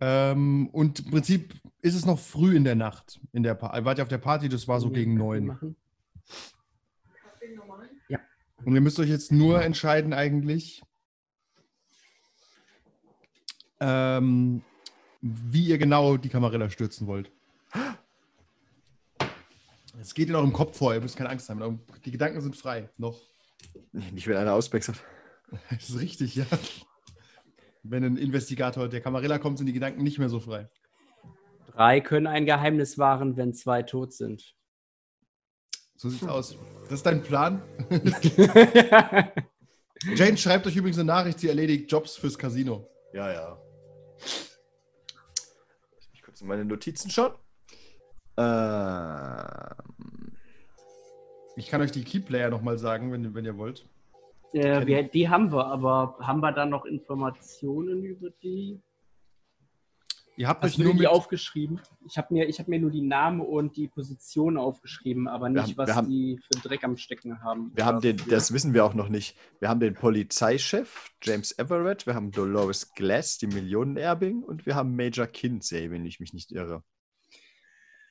Ähm, 0.00 0.68
und 0.72 1.00
im 1.00 1.10
Prinzip 1.10 1.54
ist 1.82 1.94
es 1.94 2.06
noch 2.06 2.18
früh 2.18 2.56
in 2.56 2.64
der 2.64 2.74
Nacht. 2.74 3.20
In 3.32 3.42
der 3.42 3.54
pa 3.54 3.84
wart 3.84 3.98
ihr 3.98 4.02
auf 4.02 4.08
der 4.08 4.18
Party, 4.18 4.48
das 4.48 4.66
war 4.66 4.80
so 4.80 4.90
gegen 4.90 5.14
neun. 5.14 5.46
Machen. 5.46 5.76
Und 8.64 8.74
ihr 8.74 8.80
müsst 8.80 8.98
euch 8.98 9.08
jetzt 9.08 9.32
nur 9.32 9.62
entscheiden, 9.62 10.12
eigentlich, 10.12 10.82
ähm, 13.80 14.62
wie 15.22 15.66
ihr 15.66 15.78
genau 15.78 16.16
die 16.16 16.28
Kamarilla 16.28 16.68
stürzen 16.68 17.06
wollt. 17.06 17.30
Es 20.00 20.14
geht 20.14 20.28
in 20.28 20.34
eurem 20.34 20.52
Kopf 20.52 20.78
vor, 20.78 20.94
ihr 20.94 21.00
müsst 21.00 21.16
keine 21.16 21.30
Angst 21.30 21.48
haben. 21.48 21.80
Die 22.04 22.10
Gedanken 22.10 22.40
sind 22.40 22.56
frei. 22.56 22.88
Noch. 22.96 23.20
Nicht, 23.92 24.26
wenn 24.26 24.36
einer 24.36 24.54
auswechselt. 24.54 25.02
Das 25.68 25.90
ist 25.90 25.98
richtig, 25.98 26.36
ja. 26.36 26.46
Wenn 27.82 28.04
ein 28.04 28.16
Investigator 28.16 28.88
der 28.88 29.00
Kamarilla 29.00 29.38
kommt, 29.38 29.58
sind 29.58 29.66
die 29.66 29.72
Gedanken 29.72 30.02
nicht 30.02 30.18
mehr 30.18 30.28
so 30.28 30.40
frei. 30.40 30.68
Drei 31.72 32.00
können 32.00 32.26
ein 32.26 32.44
Geheimnis 32.46 32.98
wahren, 32.98 33.36
wenn 33.36 33.54
zwei 33.54 33.82
tot 33.82 34.12
sind. 34.12 34.54
So 35.96 36.08
sieht's 36.08 36.26
aus. 36.26 36.56
Das 36.84 36.92
ist 36.94 37.06
dein 37.06 37.22
Plan? 37.22 37.62
Jane 40.14 40.36
schreibt 40.36 40.66
euch 40.66 40.76
übrigens 40.76 40.98
eine 40.98 41.06
Nachricht, 41.06 41.38
sie 41.40 41.48
erledigt 41.48 41.90
Jobs 41.92 42.16
fürs 42.16 42.38
Casino. 42.38 42.88
Ja, 43.12 43.30
ja. 43.32 43.58
Lass 44.18 46.10
mich 46.10 46.22
kurz 46.22 46.40
in 46.40 46.48
meine 46.48 46.64
Notizen 46.64 47.10
schauen. 47.10 47.34
Ähm, 48.36 50.32
Ich 51.56 51.68
kann 51.68 51.82
euch 51.82 51.92
die 51.92 52.04
Keyplayer 52.04 52.48
nochmal 52.48 52.78
sagen, 52.78 53.12
wenn, 53.12 53.34
wenn 53.34 53.44
ihr 53.44 53.58
wollt. 53.58 53.86
Äh, 54.52 54.86
wir, 54.86 55.02
die 55.04 55.28
haben 55.28 55.52
wir, 55.52 55.66
aber 55.66 56.16
haben 56.20 56.40
wir 56.40 56.52
dann 56.52 56.70
noch 56.70 56.84
Informationen 56.84 58.04
über 58.04 58.30
die? 58.42 58.80
Ihr 60.36 60.48
habt 60.48 60.62
Hast 60.62 60.70
euch 60.72 60.76
du 60.76 60.84
nur 60.84 60.92
die 60.94 61.00
mit, 61.00 61.08
aufgeschrieben? 61.08 61.80
Ich 62.06 62.16
habe 62.16 62.32
mir, 62.32 62.48
ich 62.48 62.58
hab 62.58 62.66
mir 62.68 62.78
nur 62.78 62.90
die 62.90 63.02
Namen 63.02 63.40
und 63.42 63.76
die 63.76 63.88
Position 63.88 64.56
aufgeschrieben, 64.56 65.28
aber 65.28 65.50
nicht, 65.50 65.60
haben- 65.62 65.76
was 65.76 65.94
haben- 65.94 66.08
die 66.08 66.40
für 66.50 66.58
Dreck 66.66 66.82
am 66.82 66.96
Stecken 66.96 67.42
haben. 67.42 67.72
wir 67.74 67.84
haben 67.84 68.00
den, 68.00 68.18
für- 68.18 68.30
das 68.30 68.50
wissen 68.54 68.72
wir 68.72 68.84
auch 68.86 68.94
noch 68.94 69.10
nicht. 69.10 69.36
Wir 69.58 69.68
haben 69.68 69.80
den 69.80 69.92
Polizeichef, 69.94 71.10
James 71.22 71.58
Everett, 71.58 72.06
wir 72.06 72.14
haben 72.14 72.30
Dolores 72.30 72.94
Glass, 72.94 73.36
die 73.36 73.48
Millionenerbin, 73.48 74.42
und 74.42 74.64
wir 74.64 74.76
haben 74.76 74.96
Major 74.96 75.26
Kinsey, 75.26 75.90
wenn 75.90 76.06
ich 76.06 76.20
mich 76.20 76.32
nicht 76.32 76.52
irre. 76.52 76.82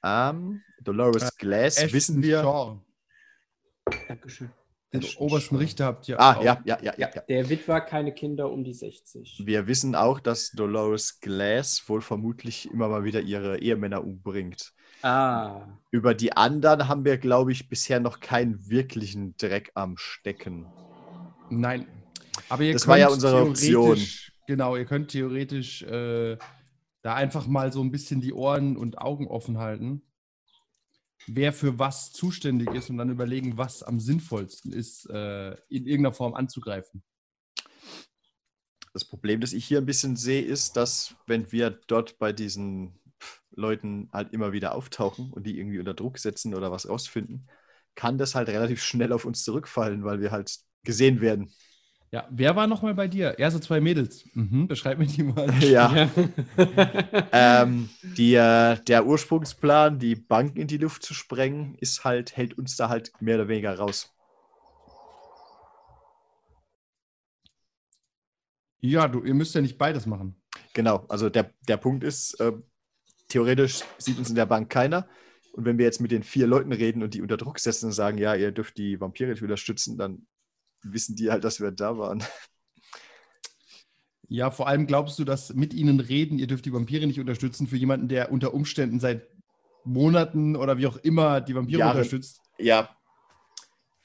Ähm, 0.04 0.62
Dolores 0.82 1.24
Äh, 1.24 1.32
Glass 1.40 1.78
Ashton 1.78 1.94
wissen 1.94 2.22
wir. 2.22 2.42
Shaw. 2.44 2.80
Dankeschön. 4.08 4.52
Den 4.94 5.04
obersten. 5.18 5.56
Richter 5.58 5.86
habt 5.86 6.08
ihr 6.10 6.20
Ah, 6.20 6.38
auch. 6.38 6.44
ja, 6.44 6.60
ja, 6.66 6.80
ja, 6.82 6.94
ja, 6.98 7.10
ja. 7.14 7.22
Der 7.30 7.48
Witwer, 7.50 7.82
keine 7.82 8.12
Kinder 8.14 8.52
um 8.52 8.64
die 8.64 8.74
60. 8.74 9.44
Wir 9.46 9.68
wissen 9.68 9.94
auch, 9.96 10.20
dass 10.20 10.50
Dolores 10.52 11.20
Glass 11.20 11.84
wohl 11.88 12.02
vermutlich 12.02 12.70
immer 12.72 12.88
mal 12.90 13.04
wieder 13.04 13.22
ihre 13.22 13.60
Ehemänner 13.60 14.04
umbringt. 14.04 14.74
Ah, 15.04 15.68
Über 15.92 16.14
die 16.16 16.34
anderen 16.36 16.88
haben 16.88 17.06
wir, 17.06 17.18
glaube 17.20 17.52
ich, 17.52 17.70
bisher 17.70 18.00
noch 18.00 18.20
keinen 18.20 18.68
wirklichen 18.70 19.36
Dreck 19.38 19.72
am 19.76 19.96
Stecken. 19.98 20.66
Nein. 21.50 21.86
Aber 22.50 22.64
ihr 22.64 22.74
Das 22.74 22.88
war 22.88 22.98
ja 22.98 23.06
könnt 23.08 23.16
unsere 23.16 23.42
Option. 23.44 23.84
theoretisch- 23.96 24.32
Genau, 24.48 24.76
ihr 24.76 24.86
könnt 24.86 25.12
theoretisch 25.12 25.84
äh, 25.84 26.36
da 27.04 27.14
einfach 27.14 27.46
mal 27.46 27.72
so 27.72 27.82
ein 27.84 27.92
bisschen 27.92 28.20
die 28.22 28.34
Ohren 28.34 28.76
und 28.76 28.98
Augen 28.98 29.28
offen 29.28 29.60
halten, 29.60 30.02
wer 31.28 31.54
für 31.54 31.80
was 31.80 32.12
zuständig 32.12 32.74
ist 32.74 32.90
und 32.90 32.98
dann 32.98 33.10
überlegen, 33.10 33.58
was 33.58 33.84
am 33.84 34.00
sinnvollsten 34.00 34.74
ist, 34.74 35.10
äh, 35.10 35.52
in 35.70 35.86
irgendeiner 35.86 36.14
Form 36.14 36.34
anzugreifen. 36.34 37.04
Das 38.94 39.06
Problem, 39.06 39.40
das 39.40 39.54
ich 39.54 39.66
hier 39.66 39.78
ein 39.78 39.86
bisschen 39.86 40.16
sehe, 40.16 40.42
ist, 40.42 40.76
dass 40.76 41.16
wenn 41.28 41.52
wir 41.52 41.70
dort 41.70 42.18
bei 42.18 42.34
diesen 42.34 43.00
Leuten 43.52 44.10
halt 44.12 44.34
immer 44.34 44.52
wieder 44.52 44.74
auftauchen 44.74 45.32
und 45.32 45.46
die 45.46 45.60
irgendwie 45.60 45.80
unter 45.80 45.94
Druck 45.94 46.18
setzen 46.18 46.56
oder 46.56 46.72
was 46.72 46.90
rausfinden, 46.90 47.48
kann 47.96 48.18
das 48.18 48.36
halt 48.36 48.50
relativ 48.50 48.82
schnell 48.82 49.12
auf 49.12 49.26
uns 49.26 49.44
zurückfallen, 49.44 50.04
weil 50.04 50.22
wir 50.22 50.32
halt 50.32 50.58
gesehen 50.84 51.22
werden. 51.22 51.52
Ja, 52.12 52.28
wer 52.32 52.56
war 52.56 52.66
nochmal 52.66 52.96
bei 52.96 53.08
dir? 53.08 53.36
Ja, 53.38 53.52
so 53.52 53.60
zwei 53.60 53.80
Mädels. 53.80 54.26
Mhm, 54.34 54.68
beschreib 54.68 54.98
mir 54.98 55.06
die 55.06 55.24
mal. 55.24 55.54
Ja. 55.62 56.10
ähm, 57.32 57.90
die, 58.18 58.34
äh, 58.34 58.78
der 58.88 59.06
Ursprungsplan, 59.06 60.00
die 60.00 60.16
Bank 60.16 60.58
in 60.58 60.68
die 60.68 60.78
Luft 60.78 61.04
zu 61.04 61.14
sprengen, 61.14 61.76
ist 61.76 62.04
halt, 62.04 62.36
hält 62.36 62.58
uns 62.58 62.76
da 62.76 62.90
halt 62.90 63.12
mehr 63.20 63.36
oder 63.36 63.48
weniger 63.48 63.78
raus. 63.78 64.12
Ja, 68.82 69.08
du, 69.08 69.24
ihr 69.24 69.36
müsst 69.36 69.54
ja 69.54 69.62
nicht 69.62 69.78
beides 69.78 70.08
machen. 70.08 70.36
Genau, 70.74 71.06
also 71.10 71.30
der, 71.30 71.54
der 71.68 71.78
Punkt 71.78 72.04
ist, 72.04 72.40
äh, 72.40 72.54
theoretisch 73.28 73.84
sieht 74.00 74.18
uns 74.18 74.30
in 74.30 74.36
der 74.36 74.48
Bank 74.48 74.70
keiner. 74.72 75.08
Und 75.54 75.66
wenn 75.66 75.78
wir 75.78 75.86
jetzt 75.86 76.02
mit 76.02 76.12
den 76.12 76.24
vier 76.24 76.48
Leuten 76.48 76.72
reden 76.72 77.04
und 77.04 77.14
die 77.14 77.22
unter 77.22 77.38
Druck 77.38 77.60
setzen 77.60 77.88
und 77.88 77.92
sagen, 77.92 78.18
ja, 78.18 78.34
ihr 78.34 78.52
dürft 78.52 78.78
die 78.78 79.00
Vampire 79.00 79.36
unterstützen, 79.42 79.98
dann 79.98 80.26
wissen 80.84 81.16
die 81.16 81.30
halt, 81.32 81.44
dass 81.44 81.60
wir 81.60 81.72
da 81.72 81.98
waren. 81.98 82.24
Ja, 84.28 84.52
vor 84.52 84.68
allem 84.68 84.86
glaubst 84.86 85.18
du, 85.18 85.24
dass 85.24 85.54
mit 85.56 85.74
ihnen 85.74 86.00
reden, 86.00 86.38
ihr 86.38 86.46
dürft 86.48 86.66
die 86.66 86.74
Vampire 86.74 87.08
nicht 87.08 87.20
unterstützen, 87.20 87.68
für 87.68 87.78
jemanden, 87.78 88.08
der 88.08 88.32
unter 88.32 88.54
Umständen 88.54 89.00
seit 89.00 89.28
Monaten 89.84 90.56
oder 90.56 90.78
wie 90.78 90.86
auch 90.88 90.98
immer 90.98 91.42
die 91.42 91.56
Vampire 91.56 91.80
Jahren. 91.80 91.96
unterstützt? 91.98 92.40
Ja, 92.60 92.96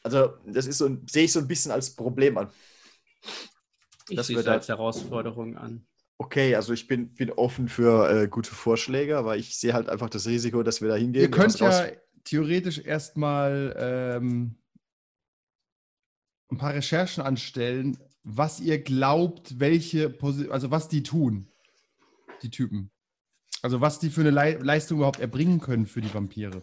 also 0.03 0.35
das 0.47 0.67
ist 0.67 0.79
so, 0.79 0.87
ein- 0.87 1.07
sehe 1.11 1.25
ich 1.25 1.33
so 1.33 1.41
ein 1.41 1.49
bisschen 1.49 1.73
als 1.73 1.95
Problem 1.95 2.39
an. 2.39 2.51
Ich 4.09 4.17
Das 4.17 4.27
sehe 4.29 4.39
es 4.39 4.47
halt- 4.47 4.57
als 4.61 4.69
Herausforderung 4.69 5.57
an. 5.59 5.87
Okay, 6.17 6.55
also 6.55 6.73
ich 6.73 6.87
bin, 6.87 7.13
bin 7.15 7.31
offen 7.31 7.69
für 7.69 8.09
äh, 8.09 8.29
gute 8.29 8.55
Vorschläge, 8.55 9.19
aber 9.19 9.37
ich 9.37 9.59
sehe 9.59 9.75
halt 9.75 9.89
einfach 9.89 10.09
das 10.09 10.27
Risiko, 10.27 10.63
dass 10.63 10.81
wir 10.81 10.89
da 10.89 10.95
hingehen. 10.95 11.23
Ihr 11.23 11.31
könnt 11.31 11.59
ja 11.59 11.87
theoretisch 12.23 12.79
erstmal 12.79 13.75
ähm, 13.77 14.55
ein 16.51 16.59
paar 16.59 16.75
Recherchen 16.75 17.23
anstellen, 17.23 17.99
was 18.23 18.61
ihr 18.61 18.83
glaubt, 18.83 19.61
welche, 19.61 20.09
Posi 20.11 20.49
also 20.51 20.71
was 20.71 20.89
die 20.89 21.03
tun, 21.03 21.47
die 22.43 22.51
Typen. 22.51 22.91
Also 23.63 23.81
was 23.81 23.99
die 23.99 24.11
für 24.11 24.21
eine 24.21 24.31
Lei 24.31 24.55
Leistung 24.55 24.99
überhaupt 24.99 25.21
erbringen 25.21 25.61
können 25.61 25.87
für 25.87 26.01
die 26.01 26.13
Vampire. 26.13 26.63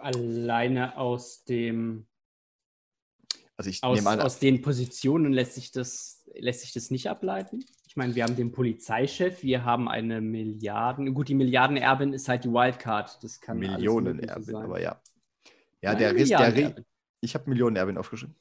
Alleine 0.00 0.96
aus 0.96 1.44
dem 1.44 2.06
also 3.56 3.70
ich 3.70 3.82
aus, 3.82 3.96
nehme 3.96 4.10
an, 4.10 4.20
aus 4.20 4.38
den 4.38 4.60
Positionen 4.60 5.32
lässt 5.32 5.54
sich 5.54 5.72
das 5.72 6.24
lässt 6.34 6.60
sich 6.60 6.72
das 6.72 6.90
nicht 6.90 7.08
ableiten. 7.08 7.64
Ich 7.88 7.96
meine, 7.96 8.14
wir 8.14 8.24
haben 8.24 8.36
den 8.36 8.52
Polizeichef, 8.52 9.42
wir 9.42 9.64
haben 9.64 9.88
eine 9.88 10.20
Milliarden, 10.20 11.14
gut, 11.14 11.28
die 11.28 11.34
Milliardenerbin 11.34 12.12
ist 12.12 12.28
halt 12.28 12.44
die 12.44 12.50
Wildcard. 12.50 13.22
Das 13.22 13.40
kann 13.40 13.58
alles 13.58 13.70
Millionen 13.70 14.16
Mögliche 14.16 14.32
Erbin, 14.32 14.44
sein. 14.44 14.64
aber 14.64 14.82
ja. 14.82 15.00
Ja, 15.80 15.92
Nein, 15.92 15.98
der 15.98 16.14
Riss, 16.14 16.28
der 16.28 16.84
ich 17.20 17.34
habe 17.34 17.48
Millionen 17.48 17.76
Erbin 17.76 17.96
aufgeschrieben. 17.96 18.36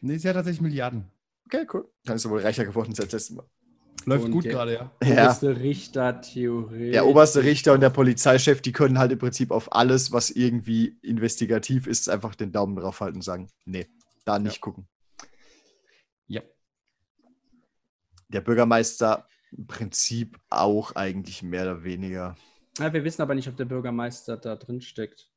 Nee, 0.00 0.18
sie 0.18 0.28
hat 0.28 0.34
tatsächlich 0.34 0.60
Milliarden. 0.62 1.10
Okay, 1.46 1.66
cool. 1.72 1.88
Dann 2.04 2.16
ist 2.16 2.24
du 2.24 2.30
wohl 2.30 2.40
reicher 2.40 2.64
geworden 2.64 2.90
als 2.90 2.98
letztes 2.98 3.30
Mal. 3.30 3.46
Läuft 4.04 4.24
Und 4.26 4.30
gut 4.32 4.44
der- 4.44 4.52
gerade, 4.52 4.74
ja. 4.74 4.92
Ja. 5.02 5.24
Oberste 5.24 5.56
Richter, 5.60 6.20
Theorie. 6.20 6.90
Der 6.92 7.06
oberste 7.06 7.42
Richter 7.42 7.72
und 7.72 7.80
der 7.80 7.90
Polizeichef, 7.90 8.60
die 8.62 8.72
können 8.72 8.98
halt 8.98 9.10
im 9.12 9.18
Prinzip 9.18 9.50
auf 9.50 9.72
alles, 9.72 10.12
was 10.12 10.30
irgendwie 10.30 10.98
investigativ 11.02 11.86
ist, 11.86 12.08
einfach 12.08 12.34
den 12.34 12.52
Daumen 12.52 12.76
drauf 12.76 13.00
halten 13.00 13.16
und 13.16 13.22
sagen, 13.22 13.48
nee, 13.64 13.88
da 14.24 14.38
nicht 14.38 14.60
gucken. 14.60 14.86
Ja. 16.28 16.42
Der 18.28 18.40
Bürgermeister 18.40 19.26
im 19.56 19.66
Prinzip 19.66 20.38
auch 20.50 20.94
eigentlich 20.94 21.42
mehr 21.42 21.62
oder 21.62 21.84
weniger. 21.84 22.36
Ja, 22.78 22.92
wir 22.92 23.04
wissen 23.04 23.22
aber 23.22 23.34
nicht, 23.34 23.48
ob 23.48 23.56
der 23.56 23.64
Bürgermeister 23.64 24.36
da 24.36 24.56
drin 24.56 24.80
steckt. 24.80 25.30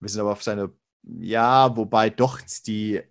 Wir 0.00 0.08
sind 0.08 0.20
aber 0.20 0.32
auf 0.32 0.42
seine, 0.42 0.72
ja, 1.02 1.76
wobei 1.76 2.10
doch 2.10 2.40
die 2.66 3.02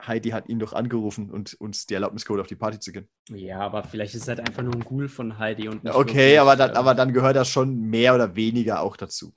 Heidi 0.00 0.30
hat 0.30 0.48
ihn 0.48 0.58
doch 0.58 0.72
angerufen 0.72 1.30
und 1.30 1.54
uns 1.54 1.86
die 1.86 1.94
Erlaubnis 1.94 2.24
geholt, 2.24 2.40
auf 2.40 2.46
die 2.46 2.56
Party 2.56 2.78
zu 2.78 2.92
gehen. 2.92 3.08
Ja, 3.28 3.60
aber 3.60 3.82
vielleicht 3.84 4.14
ist 4.14 4.22
es 4.22 4.28
halt 4.28 4.40
einfach 4.40 4.62
nur 4.62 4.74
ein 4.74 4.84
Ghoul 4.84 5.08
von 5.08 5.38
Heidi 5.38 5.68
und 5.68 5.84
nicht 5.84 5.94
Okay, 5.94 6.14
wirklich, 6.16 6.40
aber 6.40 6.56
dann, 6.56 6.70
äh, 6.70 6.74
aber 6.74 6.94
dann 6.94 7.12
gehört 7.12 7.36
das 7.36 7.48
schon 7.48 7.80
mehr 7.80 8.14
oder 8.14 8.36
weniger 8.36 8.80
auch 8.80 8.96
dazu. 8.96 9.34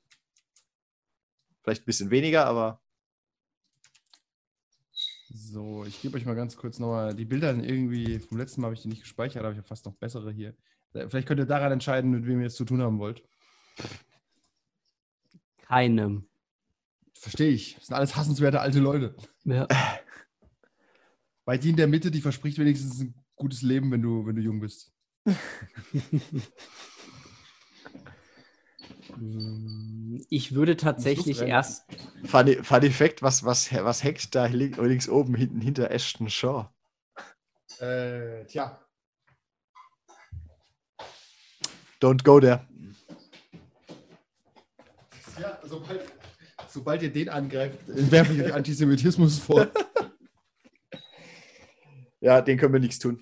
Vielleicht 1.64 1.84
ein 1.84 1.86
bisschen 1.86 2.12
weniger, 2.12 2.46
aber 2.46 2.82
So, 5.34 5.86
ich 5.86 6.02
gebe 6.02 6.18
euch 6.18 6.26
mal 6.26 6.36
ganz 6.36 6.58
kurz 6.58 6.80
nochmal. 6.80 7.16
Die 7.16 7.26
Bilder 7.26 7.54
sind 7.54 7.64
irgendwie, 7.64 8.20
vom 8.20 8.38
letzten 8.38 8.62
Mal 8.62 8.68
habe 8.68 8.76
ich 8.76 8.82
die 8.82 8.90
nicht 8.90 9.02
gespeichert, 9.02 9.44
aber 9.44 9.52
ich 9.52 9.58
habe 9.58 9.68
fast 9.68 9.86
noch 9.86 9.96
bessere 9.96 10.32
hier. 10.32 10.56
Äh, 10.94 11.08
Vielleicht 11.10 11.28
könnt 11.28 11.40
ihr 11.40 11.46
daran 11.46 11.72
entscheiden, 11.72 12.12
mit 12.12 12.26
wem 12.28 12.42
ihr 12.42 12.48
es 12.48 12.56
zu 12.56 12.66
tun 12.66 12.82
haben 12.82 13.00
wollt. 13.00 13.24
keinem. 15.58 16.28
Verstehe 17.14 17.50
ich. 17.52 17.76
Das 17.76 17.88
sind 17.88 17.96
alles 17.96 18.16
hassenswerte 18.16 18.60
alte 18.60 18.80
Leute. 18.80 19.16
Ja. 19.46 19.68
Bei 21.46 21.58
die 21.58 21.70
in 21.72 21.76
der 21.76 21.88
Mitte, 21.88 22.12
die 22.12 22.22
verspricht 22.22 22.58
wenigstens 22.60 23.00
ein 23.00 23.14
gutes 23.36 23.62
Leben, 23.62 23.92
wenn 23.92 24.02
du, 24.02 24.26
wenn 24.26 24.36
du 24.36 24.42
jung 24.42 24.60
bist. 24.60 24.92
Ich 30.30 30.54
würde 30.56 30.78
tatsächlich 30.78 31.42
erst. 31.42 31.84
Funny, 32.26 32.56
funny 32.64 32.90
Fact, 32.90 33.22
was, 33.22 33.44
was, 33.44 33.72
was 33.74 34.04
hängt 34.04 34.34
da 34.34 34.46
li- 34.46 34.74
links 34.78 35.10
oben 35.10 35.36
hinten 35.36 35.62
hinter 35.62 35.92
Ashton 35.92 36.30
Shaw? 36.30 36.70
Äh, 37.80 38.46
tja. 38.46 38.80
Don't 42.02 42.24
go 42.24 42.40
there. 42.40 42.68
Ja, 45.40 45.60
sobald, 45.64 46.02
sobald 46.68 47.02
ihr 47.04 47.12
den 47.14 47.30
angreift, 47.30 47.78
werfe 47.86 48.34
ich 48.34 48.42
euch 48.44 48.54
Antisemitismus 48.54 49.40
vor. 49.40 49.68
Ja, 52.22 52.42
den 52.42 52.58
können 52.58 52.74
wir 52.74 52.80
nichts 52.80 53.00
tun. 53.00 53.20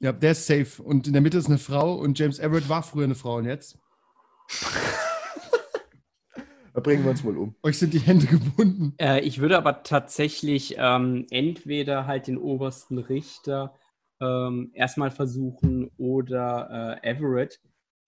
Ja, 0.00 0.12
der 0.12 0.32
ist 0.32 0.46
safe. 0.46 0.82
Und 0.82 1.06
in 1.06 1.12
der 1.12 1.22
Mitte 1.22 1.38
ist 1.38 1.46
eine 1.46 1.58
Frau 1.58 1.94
und 1.94 2.18
James 2.18 2.38
Everett 2.38 2.68
war 2.68 2.82
früher 2.82 3.04
eine 3.04 3.14
Frau 3.14 3.36
und 3.36 3.44
jetzt? 3.44 3.78
Da 6.72 6.80
bringen 6.80 7.02
wir 7.02 7.10
uns 7.10 7.24
wohl 7.24 7.36
um. 7.36 7.56
Euch 7.64 7.78
sind 7.78 7.92
die 7.92 7.98
Hände 7.98 8.26
gebunden. 8.26 8.94
Äh, 8.98 9.22
ich 9.22 9.40
würde 9.40 9.58
aber 9.58 9.82
tatsächlich 9.82 10.76
ähm, 10.78 11.26
entweder 11.30 12.06
halt 12.06 12.28
den 12.28 12.38
obersten 12.38 12.98
Richter 12.98 13.74
ähm, 14.20 14.70
erstmal 14.72 15.10
versuchen 15.10 15.90
oder 15.96 17.00
äh, 17.02 17.10
Everett, 17.10 17.60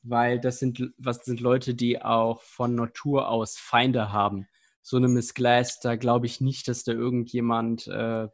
weil 0.02 0.38
das 0.38 0.60
sind, 0.60 0.92
was 0.96 1.24
sind 1.24 1.40
Leute, 1.40 1.74
die 1.74 2.02
auch 2.02 2.40
von 2.42 2.76
Natur 2.76 3.28
aus 3.28 3.58
Feinde 3.58 4.12
haben. 4.12 4.46
So 4.80 4.96
eine 4.96 5.08
Miss 5.08 5.34
Glass, 5.34 5.80
da 5.80 5.96
glaube 5.96 6.26
ich 6.26 6.40
nicht, 6.40 6.68
dass 6.68 6.84
da 6.84 6.92
irgendjemand 6.92 7.88
äh, 7.88 8.28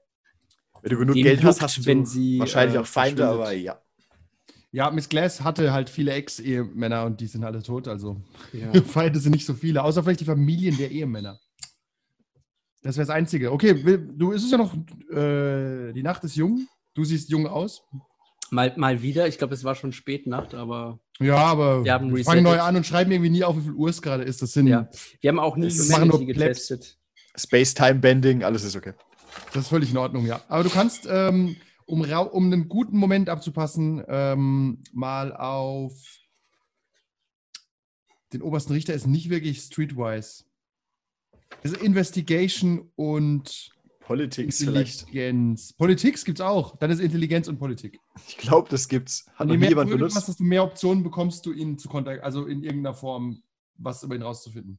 Wenn 0.82 0.90
du 0.90 0.98
genug 0.98 1.14
Geld 1.14 1.42
hast, 1.42 1.56
juckt, 1.56 1.62
hast 1.62 1.76
du 1.78 1.86
wenn 1.86 2.06
sie, 2.06 2.38
wahrscheinlich 2.38 2.76
äh, 2.76 2.80
auch 2.80 2.86
Feinde, 2.86 3.26
aber 3.26 3.52
ja. 3.52 3.80
Ja, 4.70 4.90
Miss 4.90 5.08
Glass 5.08 5.40
hatte 5.40 5.72
halt 5.72 5.88
viele 5.88 6.12
Ex-Ehemänner 6.12 7.04
und 7.06 7.20
die 7.20 7.26
sind 7.26 7.42
alle 7.44 7.62
tot, 7.62 7.88
also 7.88 8.20
ja. 8.52 8.70
Feinde 8.82 9.18
sind 9.18 9.32
nicht 9.32 9.46
so 9.46 9.54
viele, 9.54 9.82
außer 9.82 10.02
vielleicht 10.02 10.20
die 10.20 10.24
Familien 10.26 10.76
der 10.76 10.90
Ehemänner. 10.90 11.38
Das 12.82 12.96
wäre 12.96 13.06
das 13.06 13.14
Einzige. 13.14 13.50
Okay, 13.50 13.84
will- 13.84 14.08
du 14.16 14.30
ist 14.32 14.44
es 14.44 14.50
ja 14.50 14.58
noch, 14.58 14.74
äh, 15.10 15.92
die 15.92 16.02
Nacht 16.02 16.22
ist 16.24 16.36
jung, 16.36 16.68
du 16.94 17.04
siehst 17.04 17.30
jung 17.30 17.46
aus. 17.46 17.82
mal, 18.50 18.72
mal 18.76 19.02
wieder. 19.02 19.26
Ich 19.26 19.38
glaube, 19.38 19.54
es 19.54 19.64
war 19.64 19.74
schon 19.74 19.92
Spätnacht, 19.92 20.54
aber 20.54 21.00
Ja, 21.18 21.36
aber 21.36 21.84
Wir 21.84 21.92
haben 21.94 22.14
wir 22.14 22.24
fangen 22.24 22.44
neu 22.44 22.60
an 22.60 22.76
und 22.76 22.86
schreiben 22.86 23.10
irgendwie 23.10 23.30
nie 23.30 23.44
auf, 23.44 23.56
wie 23.56 23.62
viel 23.62 23.72
Uhr 23.72 23.88
es 23.88 24.00
gerade 24.00 24.22
ist. 24.22 24.40
Das 24.42 24.52
sind, 24.52 24.68
ja. 24.68 24.88
Wir 25.20 25.28
haben 25.30 25.40
auch 25.40 25.56
nie 25.56 25.70
Humanity 25.70 26.26
getestet. 26.26 26.98
Space-Time-Bending, 27.36 28.44
alles 28.44 28.64
ist 28.64 28.76
okay. 28.76 28.92
Das 29.52 29.64
ist 29.64 29.68
völlig 29.68 29.90
in 29.90 29.96
Ordnung, 29.96 30.26
ja. 30.26 30.40
Aber 30.48 30.62
du 30.62 30.70
kannst, 30.70 31.06
ähm, 31.10 31.56
um, 31.86 32.02
um 32.02 32.44
einen 32.44 32.68
guten 32.68 32.98
Moment 32.98 33.28
abzupassen, 33.28 34.02
ähm, 34.08 34.82
mal 34.92 35.34
auf 35.34 35.92
den 38.32 38.42
obersten 38.42 38.72
Richter 38.72 38.94
ist 38.94 39.06
nicht 39.06 39.30
wirklich 39.30 39.60
streetwise. 39.60 40.44
Ist 41.62 41.76
Investigation 41.78 42.90
und 42.94 43.70
Politics 44.00 44.58
vielleicht. 44.58 45.02
Intelligenz. 45.02 45.72
Politik 45.74 46.24
gibt 46.24 46.40
es 46.40 46.44
auch. 46.44 46.76
Dann 46.78 46.90
ist 46.90 47.00
Intelligenz 47.00 47.48
und 47.48 47.58
Politik. 47.58 48.00
Ich 48.26 48.38
glaube, 48.38 48.68
das 48.70 48.88
gibt's. 48.88 49.26
Hat 49.34 49.46
Und 49.46 49.52
je 49.52 49.58
mehr 49.58 49.68
jemand 49.70 49.90
du 49.90 49.96
benutzt. 49.96 50.16
hast, 50.16 50.28
desto 50.28 50.44
mehr 50.44 50.64
Optionen 50.64 51.02
bekommst 51.02 51.44
du, 51.46 51.52
ihn 51.52 51.78
zu 51.78 51.88
kontaktieren, 51.88 52.24
also 52.24 52.46
in 52.46 52.62
irgendeiner 52.62 52.94
Form 52.94 53.42
was 53.76 54.02
über 54.02 54.14
ihn 54.14 54.22
rauszufinden. 54.22 54.78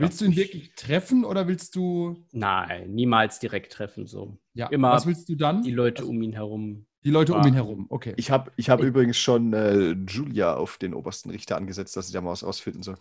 Willst 0.00 0.20
du 0.20 0.24
ihn 0.24 0.36
wirklich 0.36 0.72
treffen 0.74 1.24
oder 1.24 1.46
willst 1.48 1.76
du. 1.76 2.24
Nein, 2.32 2.90
niemals 2.92 3.38
direkt 3.38 3.72
treffen. 3.72 4.06
So. 4.06 4.38
Ja, 4.54 4.68
Immer 4.68 4.92
was 4.92 5.06
willst 5.06 5.28
du 5.28 5.34
dann? 5.36 5.62
Die 5.62 5.70
Leute 5.72 6.04
um 6.06 6.20
ihn 6.22 6.32
herum. 6.32 6.86
Die 7.04 7.10
Leute 7.10 7.32
um 7.34 7.40
Ah. 7.40 7.46
ihn 7.46 7.54
herum, 7.54 7.86
okay. 7.88 8.12
Ich 8.16 8.30
habe 8.30 8.52
ich 8.56 8.68
hab 8.68 8.80
Ich- 8.80 8.86
übrigens 8.86 9.16
schon 9.16 9.52
äh, 9.54 9.92
Julia 9.92 10.54
auf 10.56 10.76
den 10.76 10.92
obersten 10.94 11.30
Richter 11.30 11.56
angesetzt, 11.56 11.96
dass 11.96 12.08
sie 12.08 12.12
da 12.12 12.20
mal 12.20 12.32
was 12.32 12.44
rausfinden 12.44 12.82
soll. 12.82 12.96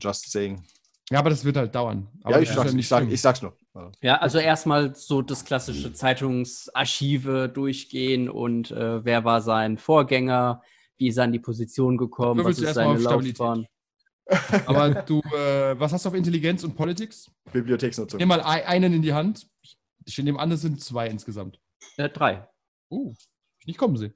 Just 0.00 0.30
saying. 0.30 0.62
Ja, 1.10 1.18
aber 1.20 1.30
das 1.30 1.44
wird 1.44 1.56
halt 1.56 1.74
dauern. 1.74 2.06
Aber 2.22 2.36
ja, 2.36 2.42
ich 2.42 2.50
sag's, 2.50 2.72
nicht 2.72 2.84
ich, 2.84 2.88
sag, 2.88 3.10
ich 3.10 3.20
sag's 3.20 3.42
nur. 3.42 3.56
Ja. 3.74 3.90
Ja, 4.02 4.16
also 4.18 4.38
erstmal 4.38 4.94
so 4.94 5.22
das 5.22 5.44
klassische 5.44 5.92
Zeitungsarchive 5.92 7.48
durchgehen 7.48 8.28
und 8.28 8.70
äh, 8.70 9.04
wer 9.04 9.24
war 9.24 9.40
sein 9.40 9.78
Vorgänger, 9.78 10.62
wie 10.98 11.08
ist 11.08 11.16
er 11.16 11.24
an 11.24 11.32
die 11.32 11.38
Position 11.40 11.96
gekommen, 11.96 12.44
was 12.44 12.58
ist 12.58 12.74
seine. 12.74 12.98
Laufbahn. 12.98 13.66
Aber 14.66 14.94
du, 15.02 15.20
äh, 15.34 15.78
was 15.78 15.92
hast 15.92 16.04
du 16.04 16.08
auf 16.10 16.14
Intelligenz 16.14 16.62
und 16.64 16.76
Politics? 16.76 17.30
Bibliotheksnutzung. 17.52 18.18
Nimm 18.18 18.28
mal 18.28 18.40
ei- 18.42 18.66
einen 18.66 18.92
in 18.94 19.02
die 19.02 19.12
Hand. 19.12 19.48
Ich 20.04 20.16
nehme 20.18 20.38
an, 20.38 20.50
es 20.52 20.62
sind 20.62 20.82
zwei 20.82 21.08
insgesamt. 21.08 21.60
Äh, 21.96 22.08
drei. 22.08 22.48
Oh, 22.88 23.12
ich 23.58 23.66
nicht 23.66 23.78
kommen 23.78 23.96
sehen. 23.96 24.14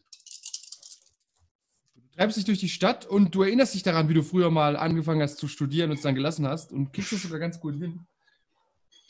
Du 1.97 2.17
treibst 2.17 2.37
dich 2.37 2.45
durch 2.45 2.61
die 2.61 2.69
Stadt 2.69 3.07
und 3.07 3.35
du 3.35 3.43
erinnerst 3.43 3.75
dich 3.75 3.83
daran, 3.83 4.09
wie 4.09 4.15
du 4.15 4.23
früher 4.23 4.51
mal 4.51 4.77
angefangen 4.77 5.21
hast 5.21 5.39
zu 5.39 5.49
studieren 5.49 5.91
und 5.91 5.97
es 5.97 6.03
dann 6.03 6.15
gelassen 6.15 6.47
hast 6.47 6.73
und 6.73 6.93
kriegst 6.93 7.13
es 7.13 7.23
sogar 7.23 7.41
ganz 7.41 7.59
gut 7.61 7.75
hin. 7.77 8.07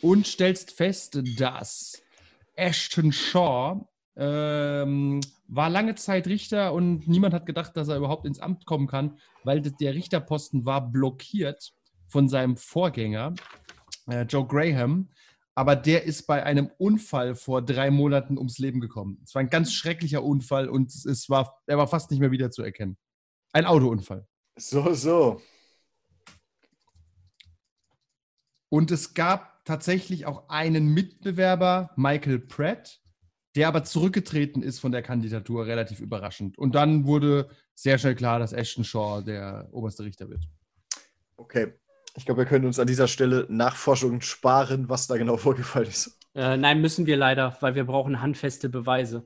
Und 0.00 0.26
stellst 0.26 0.72
fest, 0.72 1.20
dass 1.38 2.02
Ashton 2.56 3.12
Shaw 3.12 3.86
ähm, 4.16 5.20
war 5.46 5.70
lange 5.70 5.94
Zeit 5.94 6.26
Richter 6.26 6.72
und 6.72 7.06
niemand 7.06 7.34
hat 7.34 7.46
gedacht, 7.46 7.76
dass 7.76 7.88
er 7.88 7.96
überhaupt 7.96 8.26
ins 8.26 8.40
Amt 8.40 8.66
kommen 8.66 8.86
kann, 8.86 9.18
weil 9.42 9.60
der 9.60 9.94
Richterposten 9.94 10.64
war 10.64 10.90
blockiert 10.90 11.72
von 12.06 12.28
seinem 12.28 12.56
Vorgänger, 12.56 13.34
äh, 14.08 14.22
Joe 14.22 14.46
Graham. 14.46 15.10
Aber 15.56 15.76
der 15.76 16.02
ist 16.04 16.26
bei 16.26 16.42
einem 16.42 16.70
Unfall 16.78 17.36
vor 17.36 17.62
drei 17.62 17.90
Monaten 17.90 18.38
ums 18.38 18.58
Leben 18.58 18.80
gekommen. 18.80 19.20
Es 19.24 19.34
war 19.34 19.40
ein 19.40 19.50
ganz 19.50 19.72
schrecklicher 19.72 20.24
Unfall 20.24 20.68
und 20.68 20.92
es 20.92 21.30
war, 21.30 21.60
er 21.66 21.78
war 21.78 21.86
fast 21.86 22.10
nicht 22.10 22.20
mehr 22.20 22.32
wiederzuerkennen. 22.32 22.96
Ein 23.52 23.66
Autounfall. 23.66 24.26
So, 24.56 24.94
so. 24.94 25.40
Und 28.68 28.90
es 28.90 29.14
gab 29.14 29.64
tatsächlich 29.64 30.26
auch 30.26 30.48
einen 30.48 30.88
Mitbewerber, 30.88 31.90
Michael 31.94 32.40
Pratt, 32.40 33.00
der 33.56 33.68
aber 33.68 33.84
zurückgetreten 33.84 34.62
ist 34.62 34.80
von 34.80 34.92
der 34.92 35.02
Kandidatur, 35.02 35.66
relativ 35.66 36.00
überraschend. 36.00 36.58
Und 36.58 36.74
dann 36.74 37.06
wurde 37.06 37.48
sehr 37.74 37.98
schnell 37.98 38.14
klar, 38.14 38.38
dass 38.38 38.52
Ashton 38.52 38.84
Shaw 38.84 39.22
der 39.22 39.68
oberste 39.72 40.04
Richter 40.04 40.28
wird. 40.28 40.44
Okay. 41.36 41.72
Ich 42.16 42.24
glaube, 42.24 42.42
wir 42.42 42.46
können 42.46 42.66
uns 42.66 42.78
an 42.78 42.86
dieser 42.86 43.08
Stelle 43.08 43.46
Nachforschungen 43.48 44.20
sparen, 44.20 44.88
was 44.88 45.06
da 45.08 45.16
genau 45.16 45.36
vorgefallen 45.36 45.88
ist. 45.88 46.16
Äh, 46.34 46.56
nein, 46.56 46.80
müssen 46.80 47.06
wir 47.06 47.16
leider, 47.16 47.56
weil 47.60 47.74
wir 47.74 47.84
brauchen 47.84 48.20
handfeste 48.20 48.68
Beweise. 48.68 49.24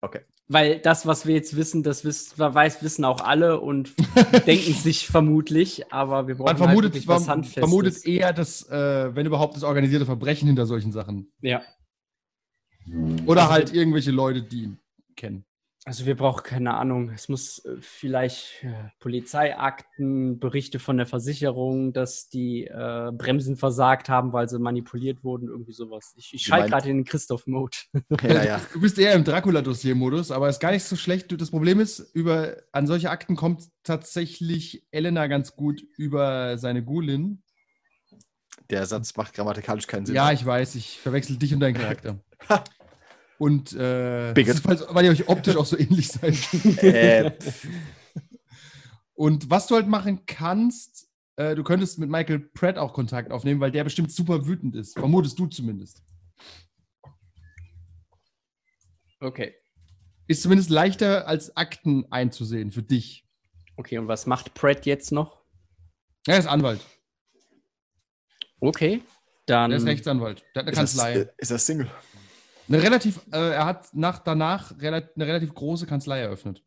Okay. 0.00 0.20
Weil 0.48 0.80
das, 0.80 1.06
was 1.06 1.26
wir 1.26 1.34
jetzt 1.34 1.56
wissen, 1.56 1.82
das 1.82 2.04
wiss, 2.04 2.38
weiß, 2.38 2.82
wissen 2.82 3.04
auch 3.04 3.20
alle 3.20 3.60
und 3.60 3.94
denken 4.46 4.74
sich 4.74 5.06
vermutlich, 5.06 5.92
aber 5.92 6.26
wir 6.26 6.34
brauchen 6.36 6.46
Man 6.46 6.56
vermutet, 6.56 6.94
halt 6.94 7.08
was 7.08 7.26
man 7.26 7.36
Handfestes. 7.36 7.60
vermutet 7.60 8.06
eher, 8.06 8.32
dass, 8.32 8.68
äh, 8.68 9.14
wenn 9.14 9.26
überhaupt, 9.26 9.56
das 9.56 9.62
organisierte 9.62 10.04
Verbrechen 10.04 10.48
hinter 10.48 10.66
solchen 10.66 10.92
Sachen. 10.92 11.32
Ja. 11.40 11.62
Oder 13.26 13.48
halt 13.48 13.72
irgendwelche 13.72 14.10
Leute, 14.10 14.42
die 14.42 14.64
ihn 14.64 14.78
kennen. 15.16 15.44
Also 15.84 16.06
wir 16.06 16.16
brauchen 16.16 16.44
keine 16.44 16.74
Ahnung. 16.74 17.10
Es 17.10 17.28
muss 17.28 17.58
äh, 17.64 17.76
vielleicht 17.80 18.62
äh, 18.62 18.72
Polizeiakten, 19.00 20.38
Berichte 20.38 20.78
von 20.78 20.96
der 20.96 21.06
Versicherung, 21.06 21.92
dass 21.92 22.28
die 22.28 22.66
äh, 22.66 23.10
Bremsen 23.12 23.56
versagt 23.56 24.08
haben, 24.08 24.32
weil 24.32 24.48
sie 24.48 24.60
manipuliert 24.60 25.24
wurden, 25.24 25.48
irgendwie 25.48 25.72
sowas. 25.72 26.14
Ich, 26.16 26.34
ich 26.34 26.42
schalte 26.44 26.70
gerade 26.70 26.88
in 26.88 26.98
den 26.98 27.04
Christoph-Mode. 27.04 27.76
Ja, 28.22 28.44
ja. 28.44 28.60
Du 28.72 28.80
bist 28.80 28.96
eher 28.96 29.14
im 29.14 29.24
Dracula-Dossier-Modus, 29.24 30.30
aber 30.30 30.48
ist 30.48 30.60
gar 30.60 30.70
nicht 30.70 30.84
so 30.84 30.94
schlecht. 30.94 31.32
Das 31.40 31.50
Problem 31.50 31.80
ist, 31.80 31.98
über, 32.14 32.58
an 32.70 32.86
solche 32.86 33.10
Akten 33.10 33.34
kommt 33.34 33.68
tatsächlich 33.82 34.86
Elena 34.92 35.26
ganz 35.26 35.56
gut 35.56 35.82
über 35.96 36.58
seine 36.58 36.84
Gulin. 36.84 37.42
Der 38.70 38.86
Satz 38.86 39.16
macht 39.16 39.34
grammatikalisch 39.34 39.88
keinen 39.88 40.06
Sinn. 40.06 40.14
Ja, 40.14 40.30
ich 40.30 40.46
weiß, 40.46 40.76
ich 40.76 41.00
verwechsel 41.00 41.38
dich 41.38 41.52
und 41.52 41.60
deinen 41.60 41.74
Charakter. 41.74 42.20
Und 43.42 43.72
äh, 43.72 44.32
das 44.34 44.46
ist, 44.46 44.64
weil, 44.68 44.78
weil 44.90 45.04
ihr 45.04 45.10
euch 45.10 45.28
optisch 45.28 45.56
auch 45.56 45.66
so 45.66 45.76
ähnlich 45.76 46.06
seid. 46.06 46.36
äh, 46.84 47.32
Und 49.14 49.50
was 49.50 49.66
du 49.66 49.74
halt 49.74 49.88
machen 49.88 50.26
kannst, 50.26 51.08
äh, 51.34 51.56
du 51.56 51.64
könntest 51.64 51.98
mit 51.98 52.08
Michael 52.08 52.38
Pratt 52.38 52.78
auch 52.78 52.92
Kontakt 52.92 53.32
aufnehmen, 53.32 53.58
weil 53.58 53.72
der 53.72 53.82
bestimmt 53.82 54.12
super 54.12 54.46
wütend 54.46 54.76
ist. 54.76 54.96
Vermutest 54.96 55.40
du 55.40 55.48
zumindest. 55.48 56.04
Okay. 59.18 59.56
Ist 60.28 60.42
zumindest 60.42 60.70
leichter 60.70 61.26
als 61.26 61.56
Akten 61.56 62.06
einzusehen 62.12 62.70
für 62.70 62.84
dich. 62.84 63.26
Okay, 63.76 63.98
und 63.98 64.06
was 64.06 64.26
macht 64.26 64.54
Pratt 64.54 64.86
jetzt 64.86 65.10
noch? 65.10 65.42
Er 66.28 66.38
ist 66.38 66.46
Anwalt. 66.46 66.80
Okay. 68.60 69.02
Dann. 69.46 69.72
Er 69.72 69.78
ist 69.78 69.86
Rechtsanwalt. 69.86 70.44
Der 70.54 70.64
hat 70.64 70.68
eine 70.68 70.84
ist, 70.84 70.94
das, 70.94 71.02
Kanzlei. 71.02 71.22
äh, 71.22 71.28
ist 71.38 71.50
das 71.50 71.66
Single? 71.66 71.90
Eine 72.72 72.82
relativ, 72.82 73.20
äh, 73.32 73.50
er 73.52 73.66
hat 73.66 73.92
nach, 73.94 74.18
danach 74.20 74.80
rela 74.80 74.96
eine 75.14 75.26
relativ 75.26 75.52
große 75.54 75.86
Kanzlei 75.86 76.20
eröffnet. 76.20 76.62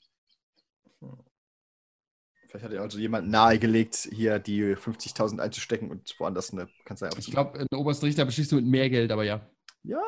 Vielleicht 2.47 2.65
hat 2.65 2.71
er 2.71 2.81
also 2.81 2.99
jemand 2.99 3.27
nahegelegt, 3.29 4.07
hier 4.13 4.39
die 4.39 4.75
50.000 4.75 5.39
einzustecken 5.41 5.89
und 5.91 6.13
woanders 6.19 6.51
eine 6.53 6.69
Kanzlei 6.85 7.07
Ich 7.09 7.17
aufzubauen. 7.17 7.51
glaube, 7.51 7.59
einen 7.71 7.81
obersten 7.81 8.05
Richter 8.05 8.23
beschließt 8.25 8.51
du 8.51 8.55
mit 8.57 8.65
mehr 8.65 8.89
Geld, 8.89 9.11
aber 9.11 9.23
ja. 9.23 9.49
Ja, 9.83 10.01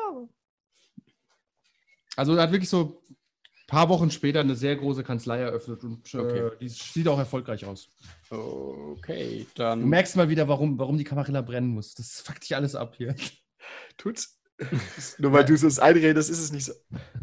Also 2.16 2.34
er 2.34 2.42
hat 2.44 2.52
wirklich 2.52 2.68
so 2.70 3.02
ein 3.08 3.16
paar 3.66 3.88
Wochen 3.88 4.10
später 4.10 4.40
eine 4.40 4.56
sehr 4.56 4.76
große 4.76 5.04
Kanzlei 5.04 5.40
eröffnet 5.40 5.84
und 5.84 6.14
äh, 6.14 6.18
Okay. 6.18 6.50
die 6.60 6.68
sieht 6.68 7.06
auch 7.08 7.18
erfolgreich 7.18 7.64
aus. 7.64 7.90
Okay, 8.30 9.46
Du 9.54 9.62
dann. 9.62 9.84
merkst 9.88 10.16
mal 10.16 10.28
wieder, 10.28 10.48
warum, 10.48 10.78
warum 10.78 10.96
die 10.96 11.04
Kamarilla 11.04 11.42
brennen 11.42 11.68
muss. 11.68 11.94
Das 11.94 12.20
fuckt 12.20 12.42
dich 12.44 12.56
alles 12.56 12.74
ab 12.74 12.94
hier. 12.96 13.14
tut's. 13.98 14.37
Nur 15.18 15.32
weil 15.32 15.44
du 15.44 15.56
so 15.56 15.66
es 15.66 15.78
einredest, 15.78 16.30
ist 16.30 16.40
es 16.40 16.52
nicht 16.52 16.64
so. 16.66 16.72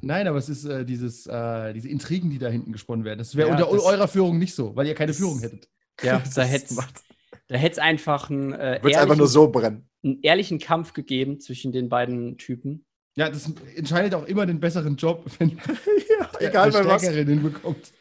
Nein, 0.01 0.27
aber 0.27 0.37
es 0.37 0.47
ist 0.49 0.65
äh, 0.65 0.85
dieses, 0.85 1.25
äh, 1.27 1.73
diese 1.73 1.89
Intrigen, 1.89 2.29
die 2.29 2.39
da 2.39 2.47
hinten 2.47 2.71
gesponnen 2.71 3.03
werden. 3.05 3.19
Das 3.19 3.35
wäre 3.35 3.49
Ja, 3.49 3.55
unter 3.55 3.69
das- 3.75 3.83
eurer 3.83 4.07
Führung 4.07 4.37
nicht 4.39 4.55
so, 4.55 4.75
weil 4.75 4.87
ihr 4.87 4.95
keine 4.95 5.13
Führung 5.13 5.39
hättet. 5.39 5.67
Ja, 6.01 6.21
da 6.33 6.43
hätte 6.43 6.73
macht- 6.75 7.01
da 7.47 7.55
hätt's 7.57 7.77
einfach 7.77 8.29
einen, 8.29 8.53
äh, 8.53 8.79
Wird's 8.81 8.97
einfach 8.97 9.15
nur 9.15 9.25
ehrlichen, 9.25 9.27
so 9.27 9.51
brennen. 9.51 9.89
einen 10.03 10.19
ehrlichen 10.21 10.59
Kampf 10.59 10.93
gegeben 10.93 11.39
zwischen 11.39 11.71
den 11.71 11.89
beiden 11.89 12.37
Typen. 12.37 12.85
Ja, 13.17 13.29
das 13.29 13.49
entscheidet 13.75 14.13
auch 14.13 14.25
immer 14.25 14.45
den 14.45 14.59
besseren 14.59 14.95
Job, 14.95 15.25
wenn 15.39 15.49
ja, 16.09 16.29
der- 16.39 16.49
egal 16.49 16.71
der 16.71 16.83
bei 16.83 16.85
was. 16.89 17.01
Stärkere 17.01 17.25
den 17.25 17.43
bekommt. 17.43 17.91